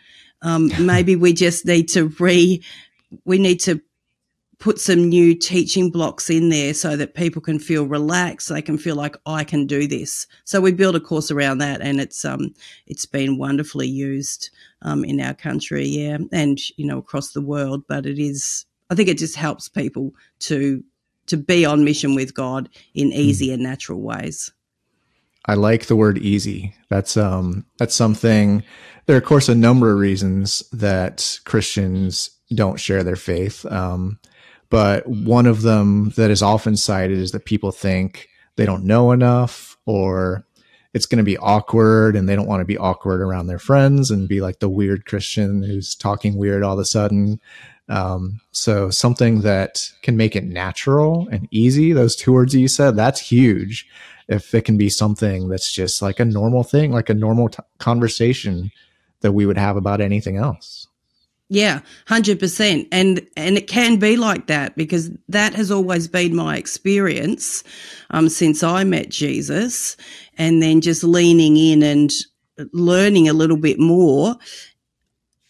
Um, 0.41 0.71
maybe 0.79 1.15
we 1.15 1.33
just 1.33 1.63
need 1.63 1.89
to 1.89 2.07
re, 2.19 2.63
we 3.23 3.37
need 3.37 3.59
to 3.61 3.79
put 4.59 4.77
some 4.79 5.07
new 5.07 5.33
teaching 5.33 5.89
blocks 5.89 6.29
in 6.29 6.49
there 6.49 6.73
so 6.73 6.97
that 6.97 7.15
people 7.15 7.41
can 7.41 7.59
feel 7.59 7.85
relaxed. 7.85 8.49
They 8.49 8.61
can 8.61 8.77
feel 8.77 8.95
like 8.95 9.15
I 9.25 9.43
can 9.43 9.65
do 9.65 9.87
this. 9.87 10.27
So 10.43 10.59
we 10.59 10.73
built 10.73 10.95
a 10.95 10.99
course 10.99 11.31
around 11.31 11.59
that, 11.59 11.81
and 11.81 11.99
it's 11.99 12.23
um 12.25 12.53
it's 12.85 13.05
been 13.05 13.37
wonderfully 13.37 13.87
used 13.87 14.49
um, 14.81 15.03
in 15.03 15.19
our 15.19 15.33
country, 15.33 15.85
yeah, 15.85 16.17
and 16.31 16.59
you 16.77 16.85
know 16.85 16.97
across 16.97 17.31
the 17.31 17.41
world. 17.41 17.83
But 17.87 18.05
it 18.05 18.19
is, 18.19 18.65
I 18.89 18.95
think, 18.95 19.09
it 19.09 19.17
just 19.17 19.35
helps 19.35 19.69
people 19.69 20.13
to 20.39 20.83
to 21.27 21.37
be 21.37 21.65
on 21.65 21.85
mission 21.85 22.15
with 22.15 22.33
God 22.33 22.69
in 22.93 23.11
easy 23.13 23.47
mm. 23.49 23.53
and 23.53 23.63
natural 23.63 24.01
ways. 24.01 24.51
I 25.45 25.53
like 25.53 25.85
the 25.85 25.95
word 25.95 26.17
easy. 26.17 26.75
That's 26.89 27.15
um 27.15 27.65
that's 27.77 27.95
something 27.95 28.63
there 29.05 29.15
are 29.15 29.19
of 29.19 29.25
course 29.25 29.47
a 29.47 29.55
number 29.55 29.91
of 29.91 29.99
reasons 29.99 30.63
that 30.71 31.39
Christians 31.45 32.29
don't 32.53 32.79
share 32.79 33.03
their 33.03 33.15
faith. 33.15 33.65
Um, 33.65 34.19
but 34.69 35.07
one 35.07 35.45
of 35.45 35.61
them 35.61 36.11
that 36.15 36.29
is 36.29 36.41
often 36.41 36.77
cited 36.77 37.17
is 37.17 37.31
that 37.31 37.45
people 37.45 37.71
think 37.71 38.29
they 38.55 38.65
don't 38.65 38.83
know 38.83 39.11
enough 39.11 39.77
or 39.85 40.45
it's 40.93 41.05
going 41.05 41.17
to 41.17 41.23
be 41.23 41.37
awkward 41.37 42.15
and 42.15 42.27
they 42.27 42.35
don't 42.35 42.47
want 42.47 42.61
to 42.61 42.65
be 42.65 42.77
awkward 42.77 43.21
around 43.21 43.47
their 43.47 43.59
friends 43.59 44.09
and 44.11 44.27
be 44.27 44.41
like 44.41 44.59
the 44.59 44.69
weird 44.69 45.05
Christian 45.05 45.63
who's 45.63 45.95
talking 45.95 46.37
weird 46.37 46.63
all 46.63 46.73
of 46.73 46.79
a 46.79 46.85
sudden. 46.85 47.39
Um, 47.89 48.39
so 48.51 48.89
something 48.89 49.41
that 49.41 49.89
can 50.03 50.17
make 50.17 50.35
it 50.35 50.43
natural 50.43 51.27
and 51.31 51.47
easy, 51.51 51.93
those 51.93 52.15
two 52.15 52.33
words 52.33 52.53
you 52.55 52.67
said, 52.67 52.95
that's 52.95 53.19
huge. 53.19 53.87
If 54.27 54.53
it 54.53 54.65
can 54.65 54.77
be 54.77 54.89
something 54.89 55.49
that's 55.49 55.71
just 55.71 56.01
like 56.01 56.19
a 56.19 56.25
normal 56.25 56.63
thing, 56.63 56.91
like 56.91 57.09
a 57.09 57.15
normal 57.15 57.49
t- 57.49 57.63
conversation 57.79 58.71
that 59.21 59.31
we 59.31 59.45
would 59.45 59.57
have 59.57 59.75
about 59.75 60.01
anything 60.01 60.37
else. 60.37 60.87
Yeah, 61.49 61.81
100%. 62.07 62.87
And 62.91 63.27
and 63.35 63.57
it 63.57 63.67
can 63.67 63.97
be 63.97 64.17
like 64.17 64.47
that 64.47 64.75
because 64.77 65.09
that 65.29 65.55
has 65.55 65.71
always 65.71 66.07
been 66.07 66.35
my 66.35 66.57
experience 66.57 67.63
um, 68.11 68.29
since 68.29 68.61
I 68.61 68.83
met 68.83 69.09
Jesus 69.09 69.97
and 70.37 70.61
then 70.61 70.81
just 70.81 71.03
leaning 71.03 71.57
in 71.57 71.81
and 71.81 72.11
learning 72.71 73.27
a 73.27 73.33
little 73.33 73.57
bit 73.57 73.79
more. 73.79 74.35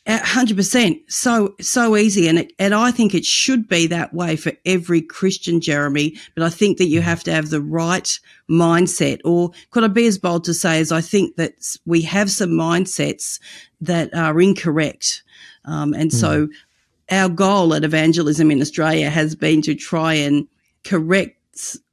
hundred 0.08 0.58
percent, 0.58 1.00
so 1.10 1.56
so 1.62 1.98
easy, 1.98 2.27
and 2.29 2.39
it, 2.39 2.53
and 2.60 2.74
I 2.74 2.91
think 2.91 3.13
it 3.13 3.25
should 3.25 3.68
be 3.68 3.88
that 3.88 4.13
way 4.13 4.38
for 4.38 4.53
every 4.65 5.01
Christian, 5.01 5.62
Jeremy. 5.62 6.18
But 6.36 6.44
I 6.46 6.50
think 6.50 6.77
that 6.77 6.88
you 6.88 7.01
have 7.01 7.24
to 7.25 7.34
have 7.34 7.50
the 7.50 7.62
right 7.62 8.20
mindset, 8.50 9.20
or 9.25 9.51
could 9.72 9.84
I 9.84 9.88
be 9.88 10.08
as 10.08 10.18
bold 10.18 10.46
to 10.46 10.53
say 10.53 10.79
as 10.79 10.91
I 10.91 11.01
think 11.01 11.36
that 11.36 11.53
we 11.86 12.01
have 12.03 12.32
some 12.32 12.51
mindsets 12.51 13.39
that 13.82 14.13
are 14.15 14.39
incorrect 14.41 15.24
um, 15.65 15.93
and 15.93 16.11
mm. 16.11 16.13
so 16.13 16.47
our 17.11 17.29
goal 17.29 17.73
at 17.73 17.83
Evangelism 17.83 18.51
in 18.51 18.61
Australia 18.61 19.09
has 19.09 19.35
been 19.35 19.61
to 19.63 19.75
try 19.75 20.13
and 20.13 20.47
correct 20.83 21.39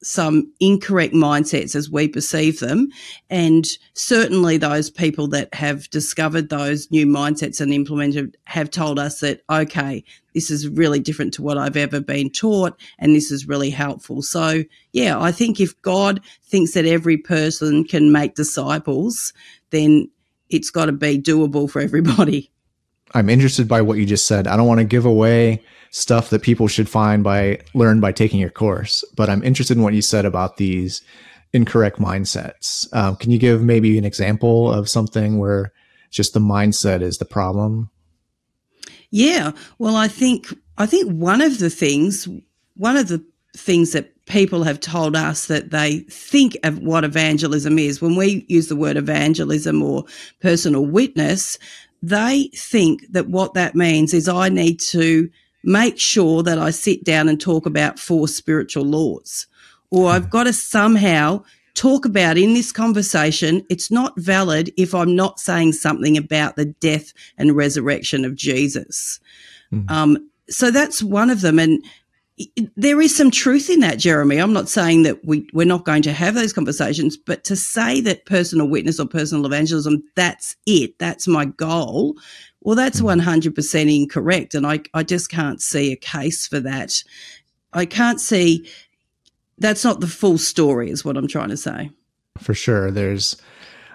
some 0.03 0.53
incorrect 0.61 1.13
mindsets 1.13 1.75
as 1.75 1.91
we 1.91 2.07
perceive 2.07 2.61
them. 2.61 2.89
And 3.31 3.67
certainly 3.95 4.59
those 4.59 4.91
people 4.91 5.27
that 5.29 5.53
have 5.55 5.91
discovered 5.91 6.49
those 6.49 6.91
new 6.91 7.07
mindsets 7.07 7.61
and 7.61 7.73
implemented 7.73 8.37
have 8.45 8.71
told 8.71 8.99
us 8.99 9.21
that, 9.21 9.41
okay, 9.51 10.05
this 10.35 10.51
is 10.51 10.69
really 10.69 11.01
different 11.01 11.35
to 11.35 11.43
what 11.43 11.59
I've 11.59 11.77
ever 11.77 12.01
been 12.01 12.31
taught. 12.31 12.79
And 12.99 13.15
this 13.17 13.33
is 13.33 13.49
really 13.49 13.71
helpful. 13.71 14.23
So 14.23 14.63
yeah, 14.93 15.21
I 15.21 15.33
think 15.33 15.59
if 15.59 15.81
God 15.83 16.21
thinks 16.45 16.75
that 16.75 16.87
every 16.87 17.17
person 17.17 17.85
can 17.85 18.13
make 18.13 18.35
disciples, 18.35 19.33
then 19.71 20.09
it's 20.49 20.71
got 20.71 20.87
to 20.87 20.93
be 20.93 21.21
doable 21.21 21.69
for 21.69 21.81
everybody. 21.81 22.53
I'm 23.15 23.29
interested 23.29 23.69
by 23.69 23.83
what 23.83 23.99
you 23.99 24.07
just 24.07 24.27
said. 24.27 24.47
I 24.47 24.57
don't 24.57 24.67
want 24.67 24.81
to 24.81 24.85
give 24.85 25.05
away 25.05 25.63
stuff 25.91 26.31
that 26.31 26.43
people 26.43 26.69
should 26.69 26.89
find 26.89 27.23
by 27.23 27.61
learn 27.75 28.01
by 28.01 28.13
taking 28.13 28.41
your 28.41 28.51
course, 28.51 29.05
but 29.17 29.31
I'm 29.31 29.43
interested 29.43 29.77
in 29.77 29.83
what 29.83 29.95
you 29.95 30.03
said 30.03 30.25
about 30.25 30.57
these 30.57 31.03
incorrect 31.53 31.99
mindsets. 31.99 32.93
Um, 32.95 33.17
can 33.17 33.31
you 33.31 33.39
give 33.39 33.63
maybe 33.63 33.97
an 33.97 34.05
example 34.05 34.71
of 34.71 34.89
something 34.89 35.39
where 35.39 35.73
just 36.11 36.35
the 36.35 36.41
mindset 36.41 37.01
is 37.03 37.19
the 37.19 37.25
problem? 37.25 37.91
Yeah, 39.11 39.53
well, 39.79 39.97
I 39.97 40.09
think 40.09 40.53
I 40.77 40.87
think 40.87 41.11
one 41.11 41.41
of 41.41 41.59
the 41.59 41.71
things, 41.71 42.29
one 42.75 42.97
of 42.97 43.09
the 43.09 43.25
things 43.57 43.93
that 43.93 44.13
people 44.27 44.65
have 44.65 44.81
told 44.81 45.17
us 45.17 45.47
that 45.47 45.71
they 45.71 46.01
think 46.11 46.57
of 46.65 46.81
what 46.81 47.05
evangelism 47.05 47.79
is. 47.79 48.03
When 48.03 48.17
we 48.17 48.45
use 48.49 48.69
the 48.69 48.77
word 48.77 48.97
evangelism 48.97 49.83
or 49.83 50.05
personal 50.41 50.85
witness, 50.85 51.59
they 52.03 52.51
think 52.55 53.03
that 53.11 53.29
what 53.29 53.55
that 53.55 53.75
means 53.75 54.15
is 54.15 54.29
I 54.29 54.49
need 54.49 54.81
to 54.91 55.31
make 55.65 55.99
sure 55.99 56.43
that 56.43 56.59
I 56.59 56.71
sit 56.71 57.05
down 57.05 57.29
and 57.29 57.41
talk 57.41 57.67
about 57.67 57.99
four 57.99 58.29
spiritual 58.29 58.85
laws, 58.85 59.47
or 59.91 60.11
I've 60.11 60.31
got 60.31 60.45
to 60.45 60.53
somehow 60.53 61.43
talk 61.75 62.05
about 62.05 62.39
in 62.39 62.55
this 62.55 62.73
conversation. 62.73 63.65
It's 63.69 63.91
not 63.91 64.19
valid 64.19 64.73
if 64.77 64.95
I'm 64.95 65.15
not 65.15 65.39
saying 65.39 65.73
something 65.73 66.17
about 66.17 66.57
the 66.57 66.65
death 66.67 67.13
and 67.37 67.57
resurrection 67.57 68.25
of 68.25 68.35
Jesus. 68.35 69.21
Mm-hmm. 69.73 69.93
Um, 69.93 70.31
so 70.49 70.71
that's 70.71 71.03
one 71.03 71.31
of 71.31 71.41
them. 71.41 71.59
And 71.59 71.85
there 72.77 73.01
is 73.01 73.17
some 73.17 73.31
truth 73.31 73.71
in 73.71 73.81
that, 73.81 73.99
Jeremy. 73.99 74.37
I'm 74.37 74.53
not 74.53 74.69
saying 74.69 75.05
that 75.05 75.25
we, 75.25 75.49
we're 75.55 75.67
not 75.67 75.85
going 75.85 76.03
to 76.03 76.13
have 76.13 76.35
those 76.35 76.53
conversations, 76.53 77.17
but 77.17 77.45
to 77.45 77.57
say 77.57 78.01
that 78.03 78.27
personal 78.27 78.69
witness 78.69 79.01
or 79.01 79.07
personal 79.07 79.47
evangelism, 79.47 80.03
that's 80.17 80.55
it, 80.67 80.99
that's 80.99 81.27
my 81.27 81.47
goal, 81.47 82.17
well, 82.61 82.77
that's 82.77 83.01
100% 83.01 83.83
hmm. 83.83 83.89
incorrect. 83.89 84.55
And 84.55 84.67
I, 84.67 84.81
I 84.93 85.03
just 85.03 85.31
can't 85.31 85.63
see 85.63 85.93
a 85.93 85.97
case 85.97 86.47
for 86.47 86.61
that. 86.61 87.03
I 87.73 87.87
can't 87.87 88.21
see 88.21 88.69
that's 89.59 89.85
not 89.85 90.01
the 90.01 90.07
full 90.07 90.37
story, 90.37 90.91
is 90.91 91.05
what 91.05 91.17
I'm 91.17 91.29
trying 91.29 91.49
to 91.49 91.57
say. 91.57 91.91
For 92.39 92.53
sure. 92.53 92.91
There's 92.91 93.37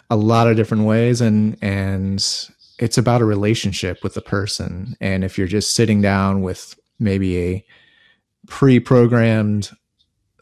a 0.10 0.16
lot 0.16 0.48
of 0.48 0.56
different 0.56 0.86
ways, 0.86 1.22
and, 1.22 1.58
and 1.62 2.26
it's 2.80 2.98
about 2.98 3.22
a 3.22 3.26
relationship 3.26 4.04
with 4.04 4.16
the 4.16 4.22
person. 4.22 4.96
And 5.00 5.24
if 5.24 5.38
you're 5.38 5.48
just 5.48 5.76
sitting 5.76 6.02
down 6.02 6.42
with 6.42 6.80
maybe 6.98 7.38
a 7.40 7.66
pre-programmed 8.48 9.72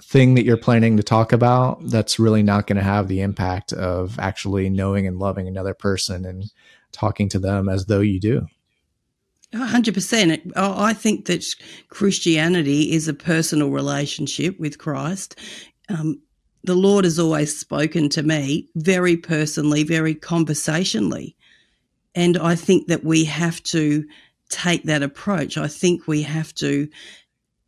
thing 0.01 0.34
that 0.34 0.44
you're 0.44 0.58
planning 0.58 0.98
to 0.98 1.03
talk 1.03 1.32
about 1.32 1.79
that's 1.84 2.18
really 2.18 2.41
not 2.41 2.65
going 2.65 2.77
to 2.77 2.84
have 2.84 3.08
the 3.08 3.22
impact 3.22 3.72
of 3.74 4.18
actually 4.18 4.70
knowing 4.70 5.06
and 5.06 5.20
loving 5.20 5.48
another 5.48 5.74
person 5.74 6.25
and 6.25 6.46
talking 6.91 7.29
to 7.29 7.38
them 7.38 7.70
as 7.70 7.86
though 7.86 8.00
you 8.00 8.20
do. 8.20 8.48
100%. 9.53 10.51
I 10.56 10.94
think 10.94 11.25
that 11.25 11.46
Christianity 11.89 12.91
is 12.91 13.08
a 13.08 13.13
personal 13.13 13.70
relationship 13.70 14.60
with 14.60 14.77
Christ. 14.77 15.38
Um, 15.89 16.22
the 16.63 16.75
Lord 16.75 17.06
has 17.06 17.20
always 17.20 17.58
spoken 17.58 18.10
to 18.10 18.24
me 18.24 18.68
very 18.75 19.18
personally, 19.18 19.84
very 19.84 20.13
conversationally. 20.13 21.36
And 22.15 22.38
I 22.38 22.56
think 22.56 22.88
that 22.88 23.03
we 23.03 23.25
have 23.25 23.62
to 23.63 24.06
take 24.50 24.84
that 24.84 25.03
approach. 25.03 25.58
I 25.58 25.68
think 25.68 26.08
we 26.08 26.24
have 26.24 26.53
to 26.56 26.88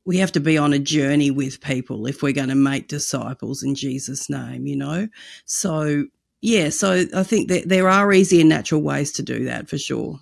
we 0.06 0.18
have 0.18 0.32
to 0.32 0.40
be 0.40 0.58
on 0.58 0.74
a 0.74 0.80
journey 0.80 1.32
with 1.32 1.62
people 1.62 2.08
if 2.08 2.24
we're 2.24 2.34
going 2.34 2.50
to 2.50 2.56
make 2.56 2.88
disciples 2.88 3.64
in 3.64 3.76
Jesus' 3.76 4.30
name, 4.30 4.66
you 4.66 4.76
know? 4.76 5.08
So, 5.46 6.06
yeah, 6.42 6.70
so 6.70 7.06
I 7.16 7.24
think 7.24 7.50
that 7.50 7.70
there 7.70 7.88
are 7.88 8.12
easy 8.12 8.40
and 8.40 8.50
natural 8.50 8.82
ways 8.82 9.12
to 9.14 9.24
do 9.24 9.46
that 9.46 9.70
for 9.70 9.78
sure. 9.78 10.20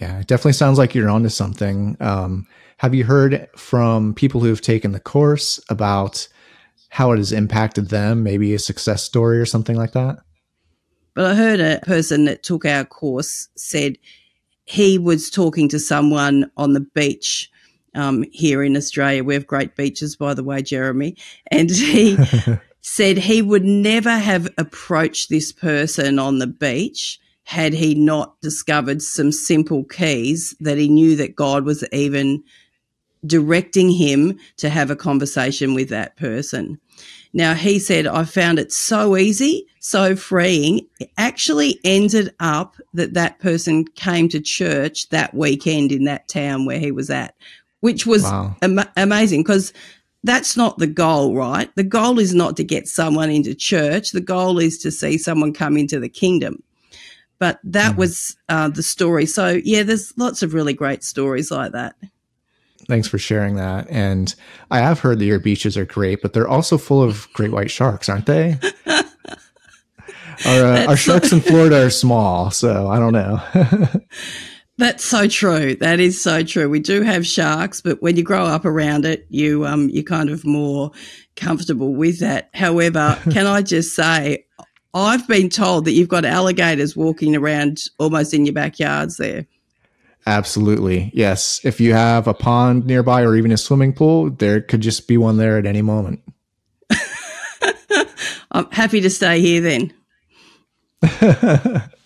Yeah, 0.00 0.20
it 0.20 0.26
definitely 0.26 0.52
sounds 0.52 0.78
like 0.78 0.94
you're 0.94 1.08
onto 1.08 1.28
something. 1.28 1.96
Um, 2.00 2.46
have 2.78 2.94
you 2.94 3.04
heard 3.04 3.48
from 3.56 4.14
people 4.14 4.40
who 4.40 4.48
have 4.48 4.60
taken 4.60 4.92
the 4.92 5.00
course 5.00 5.60
about 5.68 6.28
how 6.88 7.12
it 7.12 7.18
has 7.18 7.32
impacted 7.32 7.88
them, 7.88 8.22
maybe 8.22 8.52
a 8.54 8.58
success 8.58 9.02
story 9.02 9.38
or 9.38 9.46
something 9.46 9.76
like 9.76 9.92
that? 9.92 10.18
But 11.14 11.26
I 11.26 11.34
heard 11.34 11.60
a 11.60 11.80
person 11.82 12.24
that 12.24 12.42
took 12.42 12.64
our 12.64 12.84
course 12.84 13.48
said 13.54 13.96
he 14.64 14.98
was 14.98 15.30
talking 15.30 15.68
to 15.68 15.78
someone 15.78 16.50
on 16.56 16.72
the 16.72 16.80
beach 16.80 17.50
um, 17.94 18.24
here 18.32 18.62
in 18.62 18.76
Australia. 18.76 19.24
We 19.24 19.34
have 19.34 19.46
great 19.46 19.76
beaches, 19.76 20.16
by 20.16 20.34
the 20.34 20.44
way, 20.44 20.62
Jeremy. 20.62 21.16
And 21.50 21.70
he 21.70 22.16
said 22.80 23.18
he 23.18 23.42
would 23.42 23.64
never 23.64 24.10
have 24.10 24.48
approached 24.58 25.28
this 25.28 25.52
person 25.52 26.18
on 26.18 26.38
the 26.38 26.46
beach 26.46 27.20
had 27.44 27.72
he 27.72 27.94
not 27.94 28.40
discovered 28.40 29.02
some 29.02 29.32
simple 29.32 29.84
keys 29.84 30.54
that 30.60 30.78
he 30.78 30.88
knew 30.88 31.16
that 31.16 31.36
God 31.36 31.64
was 31.64 31.84
even 31.92 32.42
directing 33.26 33.90
him 33.90 34.38
to 34.56 34.68
have 34.68 34.90
a 34.90 34.96
conversation 34.96 35.74
with 35.74 35.88
that 35.90 36.16
person. 36.16 36.78
Now, 37.32 37.54
he 37.54 37.78
said, 37.78 38.06
I 38.06 38.24
found 38.24 38.58
it 38.58 38.72
so 38.72 39.16
easy, 39.16 39.66
so 39.80 40.14
freeing. 40.16 40.86
It 41.00 41.10
actually 41.16 41.80
ended 41.82 42.34
up 42.40 42.76
that 42.92 43.14
that 43.14 43.38
person 43.38 43.86
came 43.86 44.28
to 44.30 44.40
church 44.40 45.08
that 45.08 45.32
weekend 45.34 45.92
in 45.92 46.04
that 46.04 46.28
town 46.28 46.66
where 46.66 46.78
he 46.78 46.92
was 46.92 47.08
at, 47.10 47.34
which 47.82 48.06
was 48.06 48.22
wow. 48.22 48.56
am- 48.62 48.88
amazing 48.96 49.42
because 49.42 49.72
that's 50.22 50.56
not 50.56 50.78
the 50.78 50.86
goal, 50.86 51.34
right? 51.34 51.74
The 51.74 51.82
goal 51.82 52.20
is 52.20 52.32
not 52.32 52.56
to 52.56 52.64
get 52.64 52.86
someone 52.86 53.28
into 53.28 53.56
church. 53.56 54.12
The 54.12 54.20
goal 54.20 54.60
is 54.60 54.78
to 54.78 54.92
see 54.92 55.18
someone 55.18 55.52
come 55.52 55.76
into 55.76 55.98
the 55.98 56.08
kingdom. 56.08 56.62
But 57.40 57.58
that 57.64 57.94
mm. 57.94 57.98
was 57.98 58.36
uh, 58.48 58.68
the 58.68 58.84
story. 58.84 59.26
So, 59.26 59.60
yeah, 59.64 59.82
there's 59.82 60.16
lots 60.16 60.44
of 60.44 60.54
really 60.54 60.74
great 60.74 61.02
stories 61.02 61.50
like 61.50 61.72
that. 61.72 61.96
Thanks 62.86 63.08
for 63.08 63.18
sharing 63.18 63.56
that. 63.56 63.90
And 63.90 64.32
I 64.70 64.78
have 64.78 65.00
heard 65.00 65.18
that 65.18 65.24
your 65.24 65.40
beaches 65.40 65.76
are 65.76 65.84
great, 65.84 66.22
but 66.22 66.34
they're 66.34 66.48
also 66.48 66.78
full 66.78 67.02
of 67.02 67.28
great 67.32 67.50
white 67.50 67.70
sharks, 67.70 68.08
aren't 68.08 68.26
they? 68.26 68.60
our, 68.86 69.02
uh, 70.46 70.86
our 70.86 70.96
sharks 70.96 71.32
in 71.32 71.40
Florida 71.40 71.84
are 71.84 71.90
small, 71.90 72.52
so 72.52 72.86
I 72.86 73.00
don't 73.00 73.12
know. 73.12 73.42
That's 74.82 75.04
so 75.04 75.28
true. 75.28 75.76
That 75.76 76.00
is 76.00 76.20
so 76.20 76.42
true. 76.42 76.68
We 76.68 76.80
do 76.80 77.02
have 77.02 77.24
sharks, 77.24 77.80
but 77.80 78.02
when 78.02 78.16
you 78.16 78.24
grow 78.24 78.44
up 78.44 78.64
around 78.64 79.04
it, 79.04 79.26
you 79.30 79.64
um 79.64 79.88
you're 79.88 80.02
kind 80.02 80.28
of 80.28 80.44
more 80.44 80.90
comfortable 81.36 81.94
with 81.94 82.18
that. 82.18 82.50
However, 82.52 83.16
can 83.30 83.46
I 83.46 83.62
just 83.62 83.94
say 83.94 84.44
I've 84.92 85.28
been 85.28 85.50
told 85.50 85.84
that 85.84 85.92
you've 85.92 86.08
got 86.08 86.24
alligators 86.24 86.96
walking 86.96 87.36
around 87.36 87.84
almost 88.00 88.34
in 88.34 88.44
your 88.44 88.54
backyards 88.54 89.18
there. 89.18 89.46
Absolutely. 90.26 91.12
Yes. 91.14 91.60
If 91.62 91.80
you 91.80 91.94
have 91.94 92.26
a 92.26 92.34
pond 92.34 92.84
nearby 92.84 93.22
or 93.22 93.36
even 93.36 93.52
a 93.52 93.58
swimming 93.58 93.92
pool, 93.92 94.30
there 94.30 94.60
could 94.60 94.80
just 94.80 95.06
be 95.06 95.16
one 95.16 95.36
there 95.36 95.58
at 95.58 95.66
any 95.66 95.82
moment. 95.82 96.22
I'm 98.50 98.68
happy 98.72 99.00
to 99.00 99.10
stay 99.10 99.40
here 99.40 99.60
then. 99.60 99.92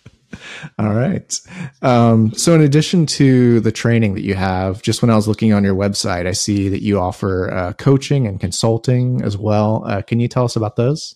All 0.78 0.94
right. 0.94 1.40
Um, 1.82 2.32
so, 2.34 2.54
in 2.54 2.60
addition 2.60 3.06
to 3.06 3.60
the 3.60 3.72
training 3.72 4.14
that 4.14 4.22
you 4.22 4.34
have, 4.34 4.82
just 4.82 5.02
when 5.02 5.10
I 5.10 5.16
was 5.16 5.28
looking 5.28 5.52
on 5.52 5.64
your 5.64 5.74
website, 5.74 6.26
I 6.26 6.32
see 6.32 6.68
that 6.68 6.82
you 6.82 6.98
offer 6.98 7.52
uh, 7.52 7.72
coaching 7.74 8.26
and 8.26 8.40
consulting 8.40 9.22
as 9.22 9.36
well. 9.36 9.84
Uh, 9.86 10.02
can 10.02 10.20
you 10.20 10.28
tell 10.28 10.44
us 10.44 10.56
about 10.56 10.76
those? 10.76 11.14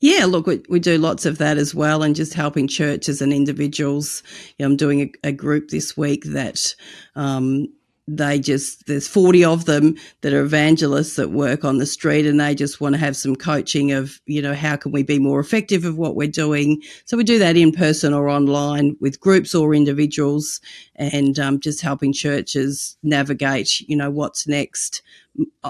Yeah, 0.00 0.26
look, 0.26 0.46
we, 0.46 0.62
we 0.68 0.78
do 0.78 0.98
lots 0.98 1.24
of 1.24 1.38
that 1.38 1.56
as 1.56 1.74
well, 1.74 2.02
and 2.02 2.14
just 2.14 2.34
helping 2.34 2.68
churches 2.68 3.22
and 3.22 3.32
individuals. 3.32 4.22
You 4.58 4.64
know, 4.64 4.70
I'm 4.70 4.76
doing 4.76 5.00
a, 5.00 5.28
a 5.28 5.32
group 5.32 5.70
this 5.70 5.96
week 5.96 6.24
that 6.24 6.74
um, 7.14 7.68
they 8.08 8.38
just 8.38 8.86
there's 8.86 9.08
40 9.08 9.44
of 9.44 9.64
them 9.64 9.96
that 10.20 10.32
are 10.32 10.42
evangelists 10.42 11.16
that 11.16 11.30
work 11.30 11.64
on 11.64 11.78
the 11.78 11.86
street 11.86 12.24
and 12.24 12.38
they 12.38 12.54
just 12.54 12.80
want 12.80 12.94
to 12.94 13.00
have 13.00 13.16
some 13.16 13.34
coaching 13.34 13.90
of 13.90 14.20
you 14.26 14.40
know 14.40 14.54
how 14.54 14.76
can 14.76 14.92
we 14.92 15.02
be 15.02 15.18
more 15.18 15.40
effective 15.40 15.84
of 15.84 15.98
what 15.98 16.14
we're 16.14 16.28
doing? 16.28 16.80
So 17.04 17.16
we 17.16 17.24
do 17.24 17.38
that 17.40 17.56
in 17.56 17.72
person 17.72 18.14
or 18.14 18.28
online 18.28 18.96
with 19.00 19.20
groups 19.20 19.54
or 19.54 19.74
individuals 19.74 20.60
and 20.94 21.38
um, 21.38 21.58
just 21.58 21.80
helping 21.80 22.12
churches 22.12 22.96
navigate 23.02 23.80
you 23.80 23.96
know 23.96 24.10
what's 24.10 24.46
next 24.46 25.02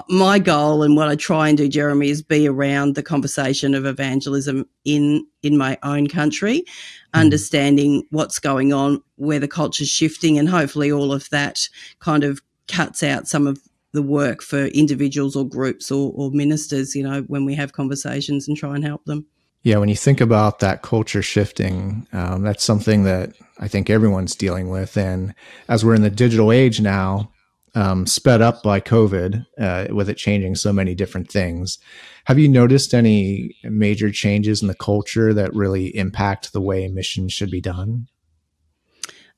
my 0.09 0.39
goal 0.39 0.83
and 0.83 0.95
what 0.95 1.07
I 1.07 1.15
try 1.15 1.49
and 1.49 1.57
do, 1.57 1.67
Jeremy, 1.67 2.09
is 2.09 2.21
be 2.21 2.47
around 2.47 2.95
the 2.95 3.03
conversation 3.03 3.73
of 3.73 3.85
evangelism 3.85 4.67
in 4.85 5.25
in 5.43 5.57
my 5.57 5.77
own 5.83 6.07
country, 6.07 6.63
mm. 6.65 7.19
understanding 7.19 8.03
what's 8.11 8.39
going 8.39 8.73
on, 8.73 9.01
where 9.15 9.39
the 9.39 9.47
culture's 9.47 9.89
shifting, 9.89 10.37
and 10.37 10.49
hopefully 10.49 10.91
all 10.91 11.11
of 11.11 11.29
that 11.29 11.67
kind 11.99 12.23
of 12.23 12.41
cuts 12.67 13.03
out 13.03 13.27
some 13.27 13.47
of 13.47 13.59
the 13.93 14.01
work 14.01 14.41
for 14.41 14.65
individuals 14.67 15.35
or 15.35 15.47
groups 15.47 15.91
or, 15.91 16.11
or 16.15 16.31
ministers. 16.31 16.95
You 16.95 17.03
know, 17.03 17.21
when 17.23 17.45
we 17.45 17.55
have 17.55 17.73
conversations 17.73 18.47
and 18.47 18.55
try 18.55 18.75
and 18.75 18.83
help 18.83 19.05
them. 19.05 19.25
Yeah, 19.63 19.77
when 19.77 19.89
you 19.89 19.95
think 19.95 20.21
about 20.21 20.59
that 20.59 20.81
culture 20.81 21.21
shifting, 21.21 22.07
um, 22.13 22.43
that's 22.43 22.63
something 22.63 23.03
that 23.03 23.33
I 23.59 23.67
think 23.67 23.89
everyone's 23.89 24.35
dealing 24.35 24.69
with. 24.69 24.95
And 24.95 25.33
as 25.67 25.83
we're 25.83 25.95
in 25.95 26.03
the 26.03 26.09
digital 26.09 26.51
age 26.51 26.79
now, 26.79 27.31
um, 27.75 28.05
sped 28.05 28.41
up 28.41 28.63
by 28.63 28.79
COVID, 28.79 29.45
uh, 29.59 29.87
with 29.93 30.09
it 30.09 30.17
changing 30.17 30.55
so 30.55 30.73
many 30.73 30.95
different 30.95 31.31
things. 31.31 31.77
Have 32.25 32.39
you 32.39 32.47
noticed 32.47 32.93
any 32.93 33.55
major 33.63 34.11
changes 34.11 34.61
in 34.61 34.67
the 34.67 34.75
culture 34.75 35.33
that 35.33 35.53
really 35.53 35.95
impact 35.95 36.53
the 36.53 36.61
way 36.61 36.87
missions 36.87 37.33
should 37.33 37.51
be 37.51 37.61
done? 37.61 38.07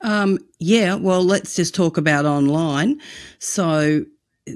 Um, 0.02 0.40
yeah, 0.60 0.96
well, 0.96 1.24
let's 1.24 1.56
just 1.56 1.76
talk 1.76 1.98
about 1.98 2.26
online. 2.26 3.02
So 3.40 4.06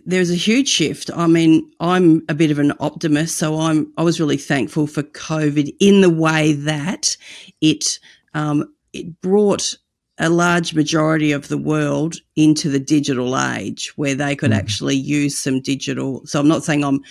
there's 0.05 0.31
a 0.31 0.35
huge 0.35 0.67
shift. 0.67 1.09
I 1.15 1.27
mean, 1.27 1.69
I'm 1.79 2.23
a 2.29 2.33
bit 2.33 2.51
of 2.51 2.59
an 2.59 2.73
optimist, 2.79 3.37
so 3.37 3.59
I'm 3.59 3.91
I 3.97 4.03
was 4.03 4.19
really 4.19 4.37
thankful 4.37 4.87
for 4.87 5.03
COVID 5.03 5.75
in 5.79 6.01
the 6.01 6.09
way 6.09 6.53
that 6.53 7.17
it 7.61 7.99
um, 8.33 8.73
it 8.93 9.21
brought 9.21 9.75
a 10.19 10.29
large 10.29 10.73
majority 10.73 11.31
of 11.31 11.47
the 11.47 11.57
world 11.57 12.17
into 12.35 12.69
the 12.69 12.79
digital 12.79 13.37
age 13.39 13.91
where 13.95 14.15
they 14.15 14.35
could 14.35 14.51
mm. 14.51 14.57
actually 14.57 14.95
use 14.95 15.37
some 15.37 15.59
digital. 15.59 16.25
So 16.25 16.39
I'm 16.39 16.47
not 16.47 16.63
saying 16.63 16.83
I'm 16.83 17.01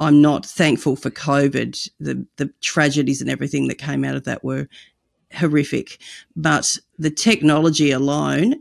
I'm 0.00 0.22
not 0.22 0.46
thankful 0.46 0.96
for 0.96 1.10
COVID. 1.10 1.90
The 2.00 2.26
the 2.36 2.50
tragedies 2.60 3.20
and 3.20 3.30
everything 3.30 3.68
that 3.68 3.76
came 3.78 4.04
out 4.04 4.16
of 4.16 4.24
that 4.24 4.44
were 4.44 4.68
horrific, 5.34 5.98
but 6.36 6.78
the 6.98 7.10
technology 7.10 7.90
alone 7.90 8.54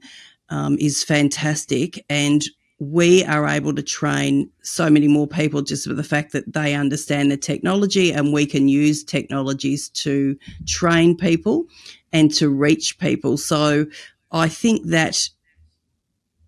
um, 0.50 0.78
is 0.80 1.04
fantastic, 1.04 2.04
and 2.10 2.44
we 2.80 3.24
are 3.26 3.48
able 3.48 3.74
to 3.74 3.82
train 3.82 4.50
so 4.62 4.90
many 4.90 5.08
more 5.08 5.28
people 5.28 5.62
just 5.62 5.88
with 5.88 5.98
the 5.98 6.04
fact 6.04 6.32
that 6.34 6.54
they 6.54 6.76
understand 6.76 7.32
the 7.32 7.38
technology 7.38 8.12
and 8.12 8.32
we 8.32 8.46
can 8.46 8.68
use 8.68 9.04
technologies 9.04 9.90
to 9.90 10.38
train 10.68 11.18
people 11.18 11.66
and 12.14 12.34
to 12.36 12.50
reach 12.50 13.00
people. 13.00 13.38
So 13.38 13.86
I 14.32 14.48
think 14.48 14.88
that 14.88 15.30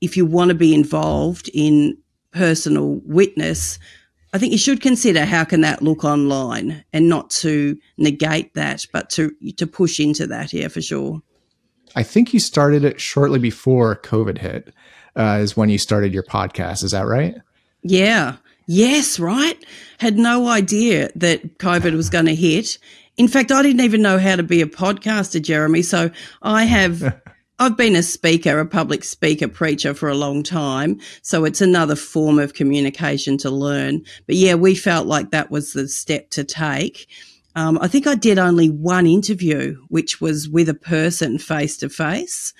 if 0.01 0.15
you 0.15 0.25
want 0.25 0.49
to 0.49 0.55
be 0.55 0.73
involved 0.73 1.49
in 1.53 1.97
personal 2.31 3.01
witness, 3.05 3.79
I 4.33 4.37
think 4.37 4.51
you 4.51 4.57
should 4.57 4.81
consider 4.81 5.25
how 5.25 5.43
can 5.43 5.61
that 5.61 5.81
look 5.81 6.03
online 6.03 6.83
and 6.93 7.09
not 7.09 7.29
to 7.31 7.77
negate 7.97 8.53
that, 8.53 8.85
but 8.93 9.09
to 9.11 9.31
to 9.57 9.65
push 9.65 9.99
into 9.99 10.27
that. 10.27 10.53
Yeah, 10.53 10.67
for 10.67 10.81
sure. 10.81 11.21
I 11.95 12.03
think 12.03 12.33
you 12.33 12.39
started 12.39 12.83
it 12.83 13.01
shortly 13.01 13.39
before 13.39 13.95
COVID 13.95 14.37
hit. 14.37 14.73
Uh, 15.15 15.39
is 15.41 15.57
when 15.57 15.69
you 15.69 15.77
started 15.77 16.13
your 16.13 16.23
podcast. 16.23 16.83
Is 16.83 16.91
that 16.91 17.07
right? 17.07 17.35
Yeah. 17.81 18.37
Yes. 18.67 19.19
Right. 19.19 19.57
Had 19.97 20.17
no 20.17 20.47
idea 20.47 21.09
that 21.15 21.57
COVID 21.57 21.95
was 21.95 22.09
going 22.11 22.27
to 22.27 22.35
hit, 22.35 22.77
in 23.19 23.27
fact, 23.27 23.51
I 23.51 23.61
didn't 23.61 23.81
even 23.81 24.01
know 24.01 24.17
how 24.17 24.37
to 24.37 24.43
be 24.43 24.61
a 24.61 24.65
podcaster, 24.65 25.41
Jeremy. 25.41 25.81
So 25.83 26.09
I 26.41 26.63
have. 26.63 27.21
I've 27.61 27.75
been 27.75 27.97
a 27.97 28.03
speaker, 28.03 28.57
a 28.57 28.65
public 28.65 29.03
speaker, 29.03 29.49
preacher 29.49 29.93
for 29.93 30.07
a 30.07 30.15
long 30.15 30.43
time. 30.43 30.97
So 31.23 31.43
it's 31.43 31.59
another 31.59 31.97
form 31.97 32.39
of 32.39 32.53
communication 32.53 33.37
to 33.39 33.49
learn. 33.49 34.03
But 34.27 34.37
yeah, 34.37 34.55
we 34.55 34.75
felt 34.75 35.07
like 35.07 35.31
that 35.31 35.51
was 35.51 35.73
the 35.73 35.89
step 35.89 36.29
to 36.29 36.45
take. 36.45 37.09
Um, 37.59 37.77
I 37.81 37.89
think 37.89 38.07
I 38.07 38.15
did 38.15 38.39
only 38.39 38.69
one 38.69 39.05
interview, 39.05 39.75
which 39.89 40.21
was 40.21 40.47
with 40.47 40.69
a 40.69 40.73
person 40.73 41.37
face 41.37 41.75
to 41.77 41.89
face, 41.89 42.53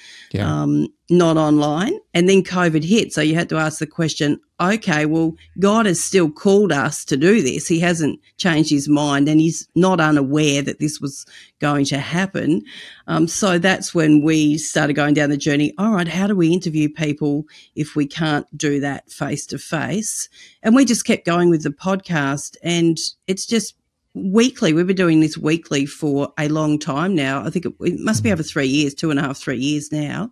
not 1.09 1.37
online. 1.37 1.93
And 2.13 2.27
then 2.27 2.43
COVID 2.43 2.83
hit. 2.83 3.13
So 3.13 3.21
you 3.21 3.33
had 3.33 3.47
to 3.47 3.55
ask 3.55 3.79
the 3.79 3.87
question, 3.87 4.41
okay, 4.59 5.05
well, 5.05 5.35
God 5.57 5.85
has 5.85 6.03
still 6.03 6.29
called 6.29 6.73
us 6.73 7.05
to 7.05 7.15
do 7.15 7.41
this. 7.41 7.65
He 7.65 7.79
hasn't 7.79 8.19
changed 8.35 8.71
his 8.71 8.89
mind 8.89 9.29
and 9.29 9.39
he's 9.39 9.69
not 9.73 10.01
unaware 10.01 10.61
that 10.63 10.79
this 10.79 10.99
was 10.99 11.25
going 11.59 11.85
to 11.85 11.97
happen. 11.97 12.61
Um, 13.07 13.25
so 13.25 13.57
that's 13.57 13.95
when 13.95 14.21
we 14.21 14.57
started 14.57 14.95
going 14.95 15.13
down 15.13 15.29
the 15.29 15.37
journey. 15.37 15.73
All 15.77 15.93
right, 15.93 16.09
how 16.09 16.27
do 16.27 16.35
we 16.35 16.51
interview 16.51 16.89
people 16.89 17.45
if 17.73 17.95
we 17.95 18.05
can't 18.05 18.45
do 18.57 18.81
that 18.81 19.09
face 19.09 19.45
to 19.45 19.57
face? 19.57 20.27
And 20.61 20.75
we 20.75 20.83
just 20.83 21.05
kept 21.05 21.25
going 21.25 21.49
with 21.49 21.63
the 21.63 21.69
podcast 21.69 22.57
and 22.61 22.97
it's 23.27 23.45
just 23.45 23.75
weekly. 24.13 24.73
We've 24.73 24.87
been 24.87 24.95
doing 24.95 25.19
this 25.19 25.37
weekly 25.37 25.85
for 25.85 26.33
a 26.37 26.49
long 26.49 26.79
time 26.79 27.15
now. 27.15 27.45
I 27.45 27.49
think 27.49 27.65
it, 27.65 27.73
it 27.81 27.99
must 27.99 28.23
be 28.23 28.31
over 28.31 28.43
three 28.43 28.67
years, 28.67 28.93
two 28.93 29.11
and 29.11 29.19
a 29.19 29.23
half, 29.23 29.37
three 29.37 29.57
years 29.57 29.91
now. 29.91 30.31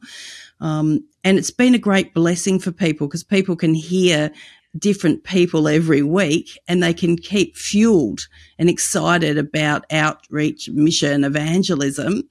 Um, 0.59 1.05
and 1.23 1.37
it's 1.37 1.51
been 1.51 1.75
a 1.75 1.79
great 1.79 2.13
blessing 2.13 2.59
for 2.59 2.71
people 2.71 3.07
because 3.07 3.23
people 3.23 3.55
can 3.55 3.73
hear 3.73 4.31
different 4.77 5.23
people 5.23 5.67
every 5.67 6.01
week 6.01 6.57
and 6.67 6.81
they 6.81 6.93
can 6.93 7.17
keep 7.17 7.55
fueled 7.55 8.27
and 8.59 8.69
excited 8.69 9.37
about 9.37 9.85
outreach, 9.91 10.69
mission, 10.69 11.23
evangelism. 11.23 12.23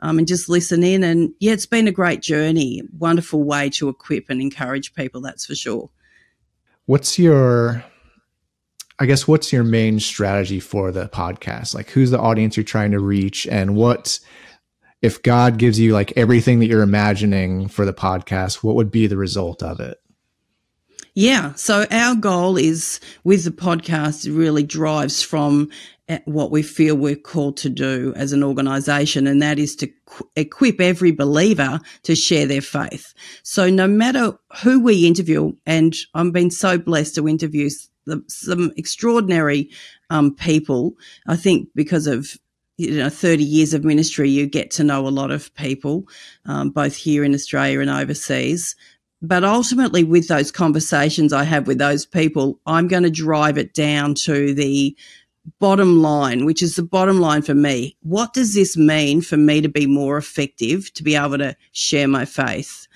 um, 0.00 0.18
and 0.18 0.26
just 0.26 0.48
listen 0.48 0.82
in. 0.82 1.02
And 1.04 1.32
yeah, 1.38 1.52
it's 1.52 1.66
been 1.66 1.88
a 1.88 1.92
great 1.92 2.22
journey, 2.22 2.82
wonderful 2.98 3.42
way 3.42 3.70
to 3.70 3.88
equip 3.88 4.30
and 4.30 4.40
encourage 4.40 4.94
people, 4.94 5.20
that's 5.20 5.46
for 5.46 5.54
sure. 5.54 5.90
What's 6.86 7.18
your, 7.18 7.84
I 9.00 9.06
guess, 9.06 9.26
what's 9.26 9.50
your 9.50 9.64
main 9.64 9.98
strategy 9.98 10.60
for 10.60 10.92
the 10.92 11.08
podcast? 11.08 11.74
Like, 11.74 11.88
who's 11.88 12.10
the 12.10 12.20
audience 12.20 12.58
you're 12.58 12.64
trying 12.64 12.90
to 12.90 13.00
reach, 13.00 13.46
and 13.46 13.74
what, 13.74 14.20
if 15.00 15.22
God 15.22 15.56
gives 15.56 15.80
you 15.80 15.94
like 15.94 16.12
everything 16.16 16.58
that 16.60 16.66
you're 16.66 16.82
imagining 16.82 17.66
for 17.66 17.86
the 17.86 17.94
podcast, 17.94 18.56
what 18.56 18.76
would 18.76 18.90
be 18.90 19.06
the 19.06 19.16
result 19.16 19.62
of 19.62 19.80
it? 19.80 19.96
Yeah. 21.14 21.54
So 21.54 21.86
our 21.90 22.14
goal 22.14 22.56
is 22.56 23.00
with 23.24 23.44
the 23.44 23.50
podcast 23.50 24.28
really 24.36 24.62
drives 24.62 25.22
from 25.22 25.70
eh, 26.08 26.20
what 26.26 26.50
we 26.50 26.62
feel 26.62 26.94
we're 26.94 27.16
called 27.16 27.56
to 27.58 27.70
do 27.70 28.12
as 28.16 28.32
an 28.32 28.44
organization, 28.44 29.26
and 29.26 29.40
that 29.40 29.58
is 29.58 29.74
to 29.76 29.88
equip 30.36 30.78
every 30.78 31.10
believer 31.10 31.80
to 32.02 32.14
share 32.14 32.46
their 32.46 32.60
faith. 32.60 33.14
So 33.42 33.70
no 33.70 33.88
matter 33.88 34.34
who 34.62 34.80
we 34.80 35.06
interview, 35.06 35.52
and 35.64 35.96
I've 36.14 36.32
been 36.32 36.50
so 36.50 36.78
blessed 36.78 37.14
to 37.14 37.26
interview 37.26 37.70
some 38.28 38.72
extraordinary 38.76 39.70
um, 40.10 40.34
people, 40.34 40.94
I 41.26 41.36
think 41.36 41.68
because 41.74 42.06
of 42.06 42.36
you 42.76 42.92
know 42.92 43.10
30 43.10 43.44
years 43.44 43.74
of 43.74 43.84
ministry 43.84 44.30
you 44.30 44.46
get 44.46 44.70
to 44.70 44.84
know 44.84 45.06
a 45.06 45.10
lot 45.10 45.30
of 45.30 45.54
people 45.54 46.08
um, 46.46 46.70
both 46.70 46.96
here 46.96 47.22
in 47.22 47.34
australia 47.34 47.78
and 47.80 47.90
overseas 47.90 48.74
but 49.22 49.44
ultimately, 49.44 50.02
with 50.02 50.28
those 50.28 50.50
conversations 50.50 51.32
I 51.32 51.44
have 51.44 51.66
with 51.66 51.78
those 51.78 52.06
people, 52.06 52.58
I'm 52.66 52.88
going 52.88 53.02
to 53.02 53.10
drive 53.10 53.58
it 53.58 53.74
down 53.74 54.14
to 54.26 54.54
the 54.54 54.96
bottom 55.58 56.00
line, 56.00 56.46
which 56.46 56.62
is 56.62 56.76
the 56.76 56.82
bottom 56.82 57.20
line 57.20 57.42
for 57.42 57.54
me. 57.54 57.96
What 58.02 58.32
does 58.32 58.54
this 58.54 58.76
mean 58.76 59.20
for 59.20 59.36
me 59.36 59.60
to 59.60 59.68
be 59.68 59.86
more 59.86 60.16
effective, 60.16 60.92
to 60.94 61.02
be 61.02 61.16
able 61.16 61.38
to 61.38 61.54
share 61.72 62.08
my 62.08 62.24
faith? 62.24 62.88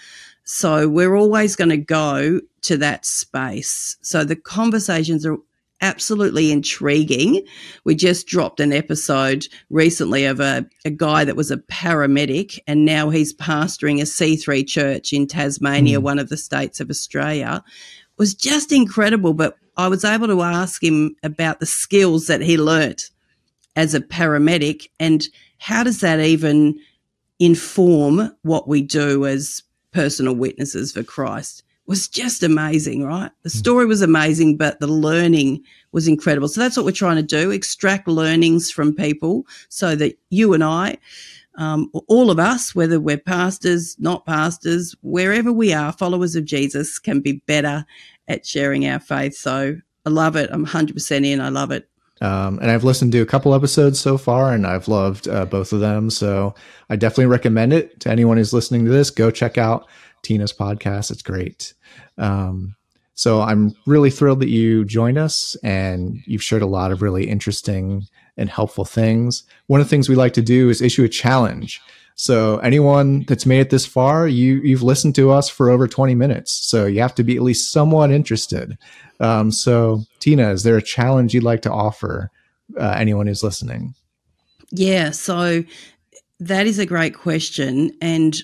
So 0.45 0.89
we're 0.89 1.17
always 1.17 1.57
going 1.57 1.71
to 1.71 1.77
go 1.77 2.41
to 2.63 2.77
that 2.79 3.07
space. 3.07 3.97
So 4.03 4.25
the 4.25 4.37
conversations 4.37 5.25
are 5.25 5.39
absolutely 5.81 6.51
intriguing. 6.51 7.45
We 7.85 7.95
just 7.95 8.27
dropped 8.27 8.61
an 8.61 8.73
episode 8.73 9.47
recently 9.71 10.25
of 10.25 10.41
a, 10.41 10.67
a 10.85 10.91
guy 10.91 11.25
that 11.25 11.37
was 11.37 11.51
a 11.51 11.59
paramedic 11.59 12.59
and 12.67 12.85
now 12.85 13.11
he's 13.11 13.35
pastoring 13.35 14.01
a 14.01 14.05
C3 14.05 14.67
church 14.67 15.13
in 15.13 15.27
Tasmania, 15.27 15.99
mm. 15.99 16.03
one 16.03 16.19
of 16.19 16.29
the 16.29 16.37
states 16.37 16.81
of 16.81 16.91
Australia. 16.91 17.63
It 17.67 18.19
was 18.19 18.35
just 18.35 18.73
incredible, 18.73 19.35
but 19.35 19.59
I 19.77 19.89
was 19.89 20.05
able 20.05 20.29
to 20.29 20.43
ask 20.43 20.83
him 20.83 21.17
about 21.23 21.61
the 21.61 21.67
skills 21.67 22.29
that 22.29 22.41
he 22.41 22.57
learnt 22.57 23.11
as 23.77 23.95
a 23.95 24.01
paramedic 24.01 24.89
and 25.01 25.27
how 25.59 25.83
does 25.83 26.01
that 26.01 26.21
even 26.21 26.79
inform 27.39 28.35
what 28.43 28.69
we 28.69 28.81
do 28.81 29.27
as 29.27 29.63
personal 29.95 30.35
witnesses 30.35 30.93
for 30.93 31.03
Christ 31.03 31.63
was 31.87 32.09
just 32.09 32.43
amazing, 32.43 33.05
right? 33.05 33.31
The 33.43 33.51
hmm. 33.51 33.59
story 33.59 33.87
was 33.87 34.03
amazing, 34.03 34.57
but 34.57 34.81
the 34.81 34.87
learning 34.87 35.63
was 35.93 36.09
incredible. 36.09 36.49
So 36.49 36.61
that's 36.61 36.77
what 36.77 36.85
we're 36.85 36.93
trying 36.93 37.17
to 37.17 37.23
do 37.23 37.51
extract 37.51 38.09
learnings 38.09 38.71
from 38.71 38.95
people 38.95 39.47
so 39.69 39.95
that 39.97 40.19
you 40.31 40.55
and 40.55 40.65
I, 40.65 40.99
um, 41.57 41.91
all 42.09 42.31
of 42.31 42.39
us, 42.39 42.75
whether 42.75 42.99
we're 42.99 43.19
pastors, 43.19 43.97
not 43.99 44.27
pastors, 44.27 44.95
wherever 45.03 45.53
we 45.53 45.73
are, 45.73 45.93
followers 45.93 46.35
of 46.35 46.45
Jesus, 46.45 46.99
can 46.99 47.21
be 47.21 47.43
better 47.47 47.85
at 48.29 48.47
sharing 48.47 48.87
our 48.89 48.99
faith. 48.99 49.37
So 49.37 49.77
I 50.05 50.11
love 50.11 50.37
it. 50.37 50.51
I'm 50.53 50.67
100% 50.67 51.27
in. 51.27 51.41
I 51.41 51.51
love 51.51 51.71
it. 51.71 51.89
Um, 52.25 52.59
and 52.61 52.71
I've 52.71 52.85
listened 52.85 53.13
to 53.13 53.21
a 53.21 53.27
couple 53.27 53.55
episodes 53.55 54.01
so 54.01 54.17
far, 54.17 54.55
and 54.55 54.67
I've 54.67 54.89
loved 54.89 55.29
uh, 55.29 55.45
both 55.45 55.75
of 55.75 55.81
them. 55.81 56.09
So 56.09 56.55
I 56.89 56.97
definitely 56.97 57.27
recommend 57.27 57.75
it 57.75 58.01
to 58.01 58.11
anyone 58.11 58.39
who's 58.39 58.55
listening 58.55 58.87
to 58.87 58.91
this. 58.91 59.11
Go 59.11 59.31
check 59.31 59.59
out 59.59 59.87
Tina's 60.23 60.53
podcast. 60.53 61.11
It's 61.11 61.21
great. 61.21 61.75
Um, 62.17 62.77
so 63.13 63.43
I'm 63.43 63.77
really 63.87 64.11
thrilled 64.11 64.41
that 64.41 64.49
you 64.49 64.87
joined 64.87 65.19
us 65.19 65.55
and 65.63 66.19
you've 66.27 66.43
shared 66.43 66.63
a 66.63 66.67
lot 66.67 66.93
of 66.93 67.03
really 67.03 67.29
interesting 67.29 68.07
and 68.39 68.49
helpful 68.49 68.87
things. 68.87 69.45
One 69.67 69.81
of 69.81 69.87
the 69.87 69.91
things 69.91 70.09
we 70.09 70.17
like 70.17 70.33
to 70.33 70.43
do 70.43 70.71
is 70.71 70.81
issue 70.81 71.05
a 71.05 71.09
challenge. 71.09 71.81
So 72.17 72.59
anyone 72.59 73.25
that's 73.25 73.47
made 73.47 73.61
it 73.61 73.71
this 73.71 73.87
far, 73.87 74.27
you 74.27 74.61
you've 74.63 74.83
listened 74.83 75.15
to 75.17 75.31
us 75.31 75.49
for 75.49 75.69
over 75.69 75.87
20 75.87 76.15
minutes. 76.15 76.53
So 76.53 76.87
you 76.87 77.01
have 77.01 77.15
to 77.17 77.25
be 77.25 77.37
at 77.37 77.43
least 77.43 77.73
somewhat 77.73 78.11
interested. 78.11 78.79
Um, 79.21 79.51
so 79.51 80.03
Tina, 80.19 80.51
is 80.51 80.63
there 80.63 80.77
a 80.77 80.83
challenge 80.83 81.35
you'd 81.35 81.45
like 81.45 81.63
to 81.63 81.73
offer 81.73 82.31
uh, 82.79 82.95
anyone 82.99 83.27
who's 83.27 83.43
listening? 83.43 83.95
Yeah. 84.71 85.11
So 85.11 85.65
that 86.41 86.67
is 86.67 86.79
a 86.79 86.87
great 86.87 87.15
question, 87.15 87.93
and 88.01 88.37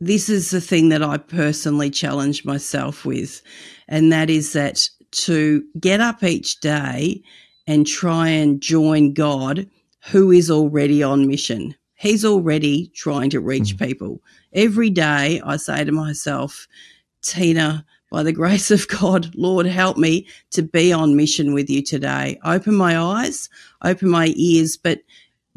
this 0.00 0.28
is 0.28 0.50
the 0.50 0.60
thing 0.60 0.88
that 0.88 1.02
I 1.02 1.18
personally 1.18 1.90
challenge 1.90 2.44
myself 2.44 3.04
with, 3.04 3.42
and 3.88 4.10
that 4.12 4.30
is 4.30 4.54
that 4.54 4.88
to 5.12 5.62
get 5.78 6.00
up 6.00 6.22
each 6.22 6.60
day 6.60 7.22
and 7.66 7.86
try 7.86 8.28
and 8.28 8.60
join 8.60 9.12
God, 9.12 9.68
who 10.10 10.30
is 10.30 10.50
already 10.50 11.02
on 11.02 11.28
mission. 11.28 11.74
He's 11.94 12.24
already 12.24 12.90
trying 12.94 13.28
to 13.30 13.40
reach 13.40 13.76
mm-hmm. 13.76 13.84
people. 13.84 14.22
Every 14.54 14.88
day 14.88 15.42
I 15.44 15.56
say 15.58 15.84
to 15.84 15.92
myself, 15.92 16.66
Tina, 17.22 17.84
by 18.10 18.22
the 18.24 18.32
grace 18.32 18.70
of 18.70 18.88
God, 18.88 19.34
Lord, 19.34 19.66
help 19.66 19.96
me 19.96 20.26
to 20.50 20.62
be 20.62 20.92
on 20.92 21.16
mission 21.16 21.54
with 21.54 21.70
you 21.70 21.82
today. 21.82 22.38
Open 22.44 22.74
my 22.74 22.98
eyes, 22.98 23.48
open 23.82 24.10
my 24.10 24.32
ears. 24.36 24.76
But 24.76 25.02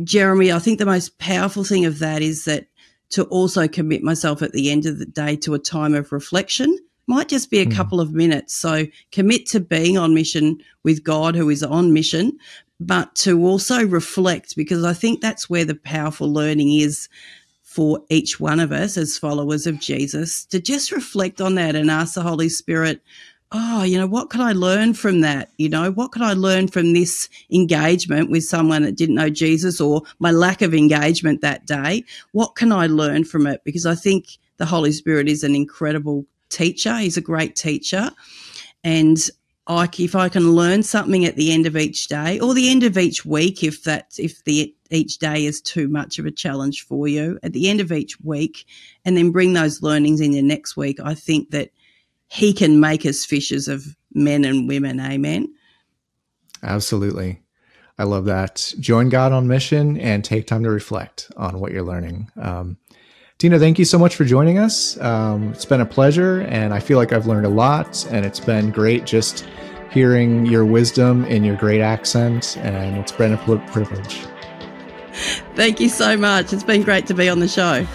Jeremy, 0.03 0.51
I 0.51 0.59
think 0.59 0.79
the 0.79 0.85
most 0.85 1.17
powerful 1.17 1.63
thing 1.63 1.85
of 1.85 1.99
that 1.99 2.21
is 2.21 2.45
that 2.45 2.67
to 3.09 3.23
also 3.25 3.67
commit 3.67 4.03
myself 4.03 4.41
at 4.41 4.53
the 4.53 4.71
end 4.71 4.85
of 4.85 4.99
the 4.99 5.05
day 5.05 5.35
to 5.37 5.53
a 5.53 5.59
time 5.59 5.93
of 5.93 6.11
reflection. 6.11 6.77
Might 7.05 7.27
just 7.27 7.51
be 7.51 7.59
a 7.59 7.65
mm. 7.65 7.75
couple 7.75 7.99
of 7.99 8.13
minutes. 8.13 8.55
So 8.55 8.85
commit 9.11 9.45
to 9.47 9.59
being 9.59 9.97
on 9.97 10.13
mission 10.13 10.59
with 10.83 11.03
God, 11.03 11.35
who 11.35 11.49
is 11.49 11.61
on 11.61 11.91
mission, 11.91 12.37
but 12.79 13.13
to 13.15 13.45
also 13.45 13.85
reflect, 13.85 14.55
because 14.55 14.83
I 14.83 14.93
think 14.93 15.21
that's 15.21 15.49
where 15.49 15.65
the 15.65 15.75
powerful 15.75 16.31
learning 16.31 16.73
is 16.73 17.09
for 17.73 17.99
each 18.09 18.39
one 18.39 18.59
of 18.59 18.71
us 18.71 18.97
as 18.97 19.17
followers 19.17 19.65
of 19.65 19.79
Jesus 19.79 20.45
to 20.45 20.59
just 20.59 20.91
reflect 20.91 21.41
on 21.41 21.55
that 21.55 21.75
and 21.75 21.89
ask 21.89 22.13
the 22.13 22.21
Holy 22.21 22.47
Spirit, 22.47 23.01
oh, 23.51 23.81
you 23.81 23.97
know, 23.97 24.05
what 24.05 24.29
can 24.29 24.41
I 24.41 24.51
learn 24.51 24.93
from 24.93 25.21
that? 25.21 25.49
You 25.57 25.69
know, 25.69 25.89
what 25.89 26.11
can 26.11 26.21
I 26.21 26.33
learn 26.33 26.67
from 26.67 26.93
this 26.93 27.27
engagement 27.51 28.29
with 28.29 28.43
someone 28.43 28.83
that 28.83 28.95
didn't 28.95 29.15
know 29.15 29.31
Jesus 29.31 29.81
or 29.81 30.03
my 30.19 30.29
lack 30.29 30.61
of 30.61 30.75
engagement 30.75 31.41
that 31.41 31.65
day? 31.65 32.03
What 32.33 32.55
can 32.55 32.71
I 32.71 32.85
learn 32.85 33.23
from 33.23 33.47
it? 33.47 33.63
Because 33.63 33.87
I 33.87 33.95
think 33.95 34.37
the 34.57 34.67
Holy 34.67 34.91
Spirit 34.91 35.27
is 35.27 35.43
an 35.43 35.55
incredible 35.55 36.27
teacher. 36.49 36.95
He's 36.99 37.17
a 37.17 37.21
great 37.21 37.55
teacher. 37.55 38.11
And 38.83 39.17
I, 39.65 39.87
if 39.97 40.15
I 40.15 40.27
can 40.29 40.51
learn 40.51 40.83
something 40.83 41.23
at 41.23 41.37
the 41.37 41.53
end 41.53 41.65
of 41.65 41.77
each 41.77 42.07
day 42.07 42.39
or 42.39 42.53
the 42.53 42.69
end 42.69 42.83
of 42.83 42.97
each 42.97 43.25
week, 43.25 43.63
if 43.63 43.83
that's, 43.83 44.19
if 44.19 44.43
the, 44.43 44.75
each 44.89 45.19
day 45.19 45.45
is 45.45 45.61
too 45.61 45.87
much 45.87 46.19
of 46.19 46.25
a 46.25 46.31
challenge 46.31 46.85
for 46.85 47.07
you 47.07 47.39
at 47.43 47.53
the 47.53 47.69
end 47.69 47.79
of 47.79 47.91
each 47.91 48.19
week 48.21 48.65
and 49.05 49.15
then 49.15 49.31
bring 49.31 49.53
those 49.53 49.81
learnings 49.81 50.19
in 50.19 50.31
the 50.31 50.41
next 50.41 50.75
week, 50.75 50.99
I 51.01 51.13
think 51.13 51.51
that 51.51 51.71
he 52.27 52.51
can 52.51 52.79
make 52.79 53.05
us 53.05 53.23
fishers 53.23 53.67
of 53.67 53.95
men 54.13 54.43
and 54.43 54.67
women. 54.67 54.99
Amen. 54.99 55.53
Absolutely. 56.61 57.41
I 57.97 58.03
love 58.03 58.25
that. 58.25 58.73
Join 58.79 59.09
God 59.09 59.31
on 59.31 59.47
mission 59.47 59.97
and 59.97 60.23
take 60.23 60.47
time 60.47 60.63
to 60.63 60.69
reflect 60.69 61.31
on 61.37 61.59
what 61.59 61.71
you're 61.71 61.83
learning. 61.83 62.31
Um, 62.41 62.77
Tina, 63.39 63.59
thank 63.59 63.77
you 63.77 63.85
so 63.85 63.99
much 63.99 64.15
for 64.15 64.23
joining 64.23 64.57
us. 64.57 64.99
Um, 65.01 65.51
it's 65.51 65.65
been 65.65 65.81
a 65.81 65.85
pleasure, 65.85 66.41
and 66.41 66.73
I 66.73 66.79
feel 66.79 66.97
like 66.97 67.11
I've 67.11 67.27
learned 67.27 67.45
a 67.45 67.49
lot, 67.49 68.05
and 68.09 68.25
it's 68.25 68.39
been 68.39 68.71
great 68.71 69.05
just 69.05 69.45
hearing 69.91 70.45
your 70.45 70.65
wisdom 70.65 71.25
in 71.25 71.43
your 71.43 71.55
great 71.55 71.81
accent, 71.81 72.57
and 72.57 72.97
it's 72.97 73.11
been 73.11 73.33
a 73.33 73.37
privilege. 73.37 74.21
Thank 75.55 75.79
you 75.79 75.89
so 75.89 76.17
much. 76.17 76.53
It's 76.53 76.63
been 76.63 76.83
great 76.83 77.05
to 77.07 77.13
be 77.13 77.29
on 77.29 77.39
the 77.39 77.47
show. 77.47 77.85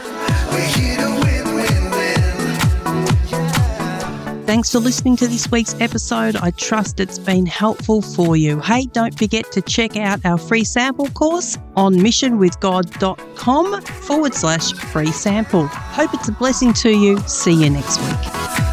Thanks 4.49 4.73
for 4.73 4.79
listening 4.79 5.15
to 5.19 5.27
this 5.27 5.51
week's 5.51 5.79
episode. 5.79 6.35
I 6.35 6.53
trust 6.53 7.01
it's 7.01 7.19
been 7.19 7.45
helpful 7.45 8.01
for 8.01 8.35
you. 8.35 8.61
Hey, 8.61 8.87
don't 8.87 9.15
forget 9.19 9.53
to 9.53 9.61
check 9.61 9.99
out 9.99 10.25
our 10.25 10.39
free 10.39 10.65
sample 10.65 11.09
course 11.09 11.59
on 11.77 11.97
missionwithgod.com 11.97 13.83
forward 13.83 14.33
slash 14.33 14.73
free 14.73 15.13
sample. 15.13 15.67
Hope 15.67 16.15
it's 16.15 16.31
a 16.31 16.33
blessing 16.33 16.73
to 16.73 16.89
you. 16.89 17.19
See 17.27 17.63
you 17.63 17.69
next 17.69 18.01
week. 18.01 18.68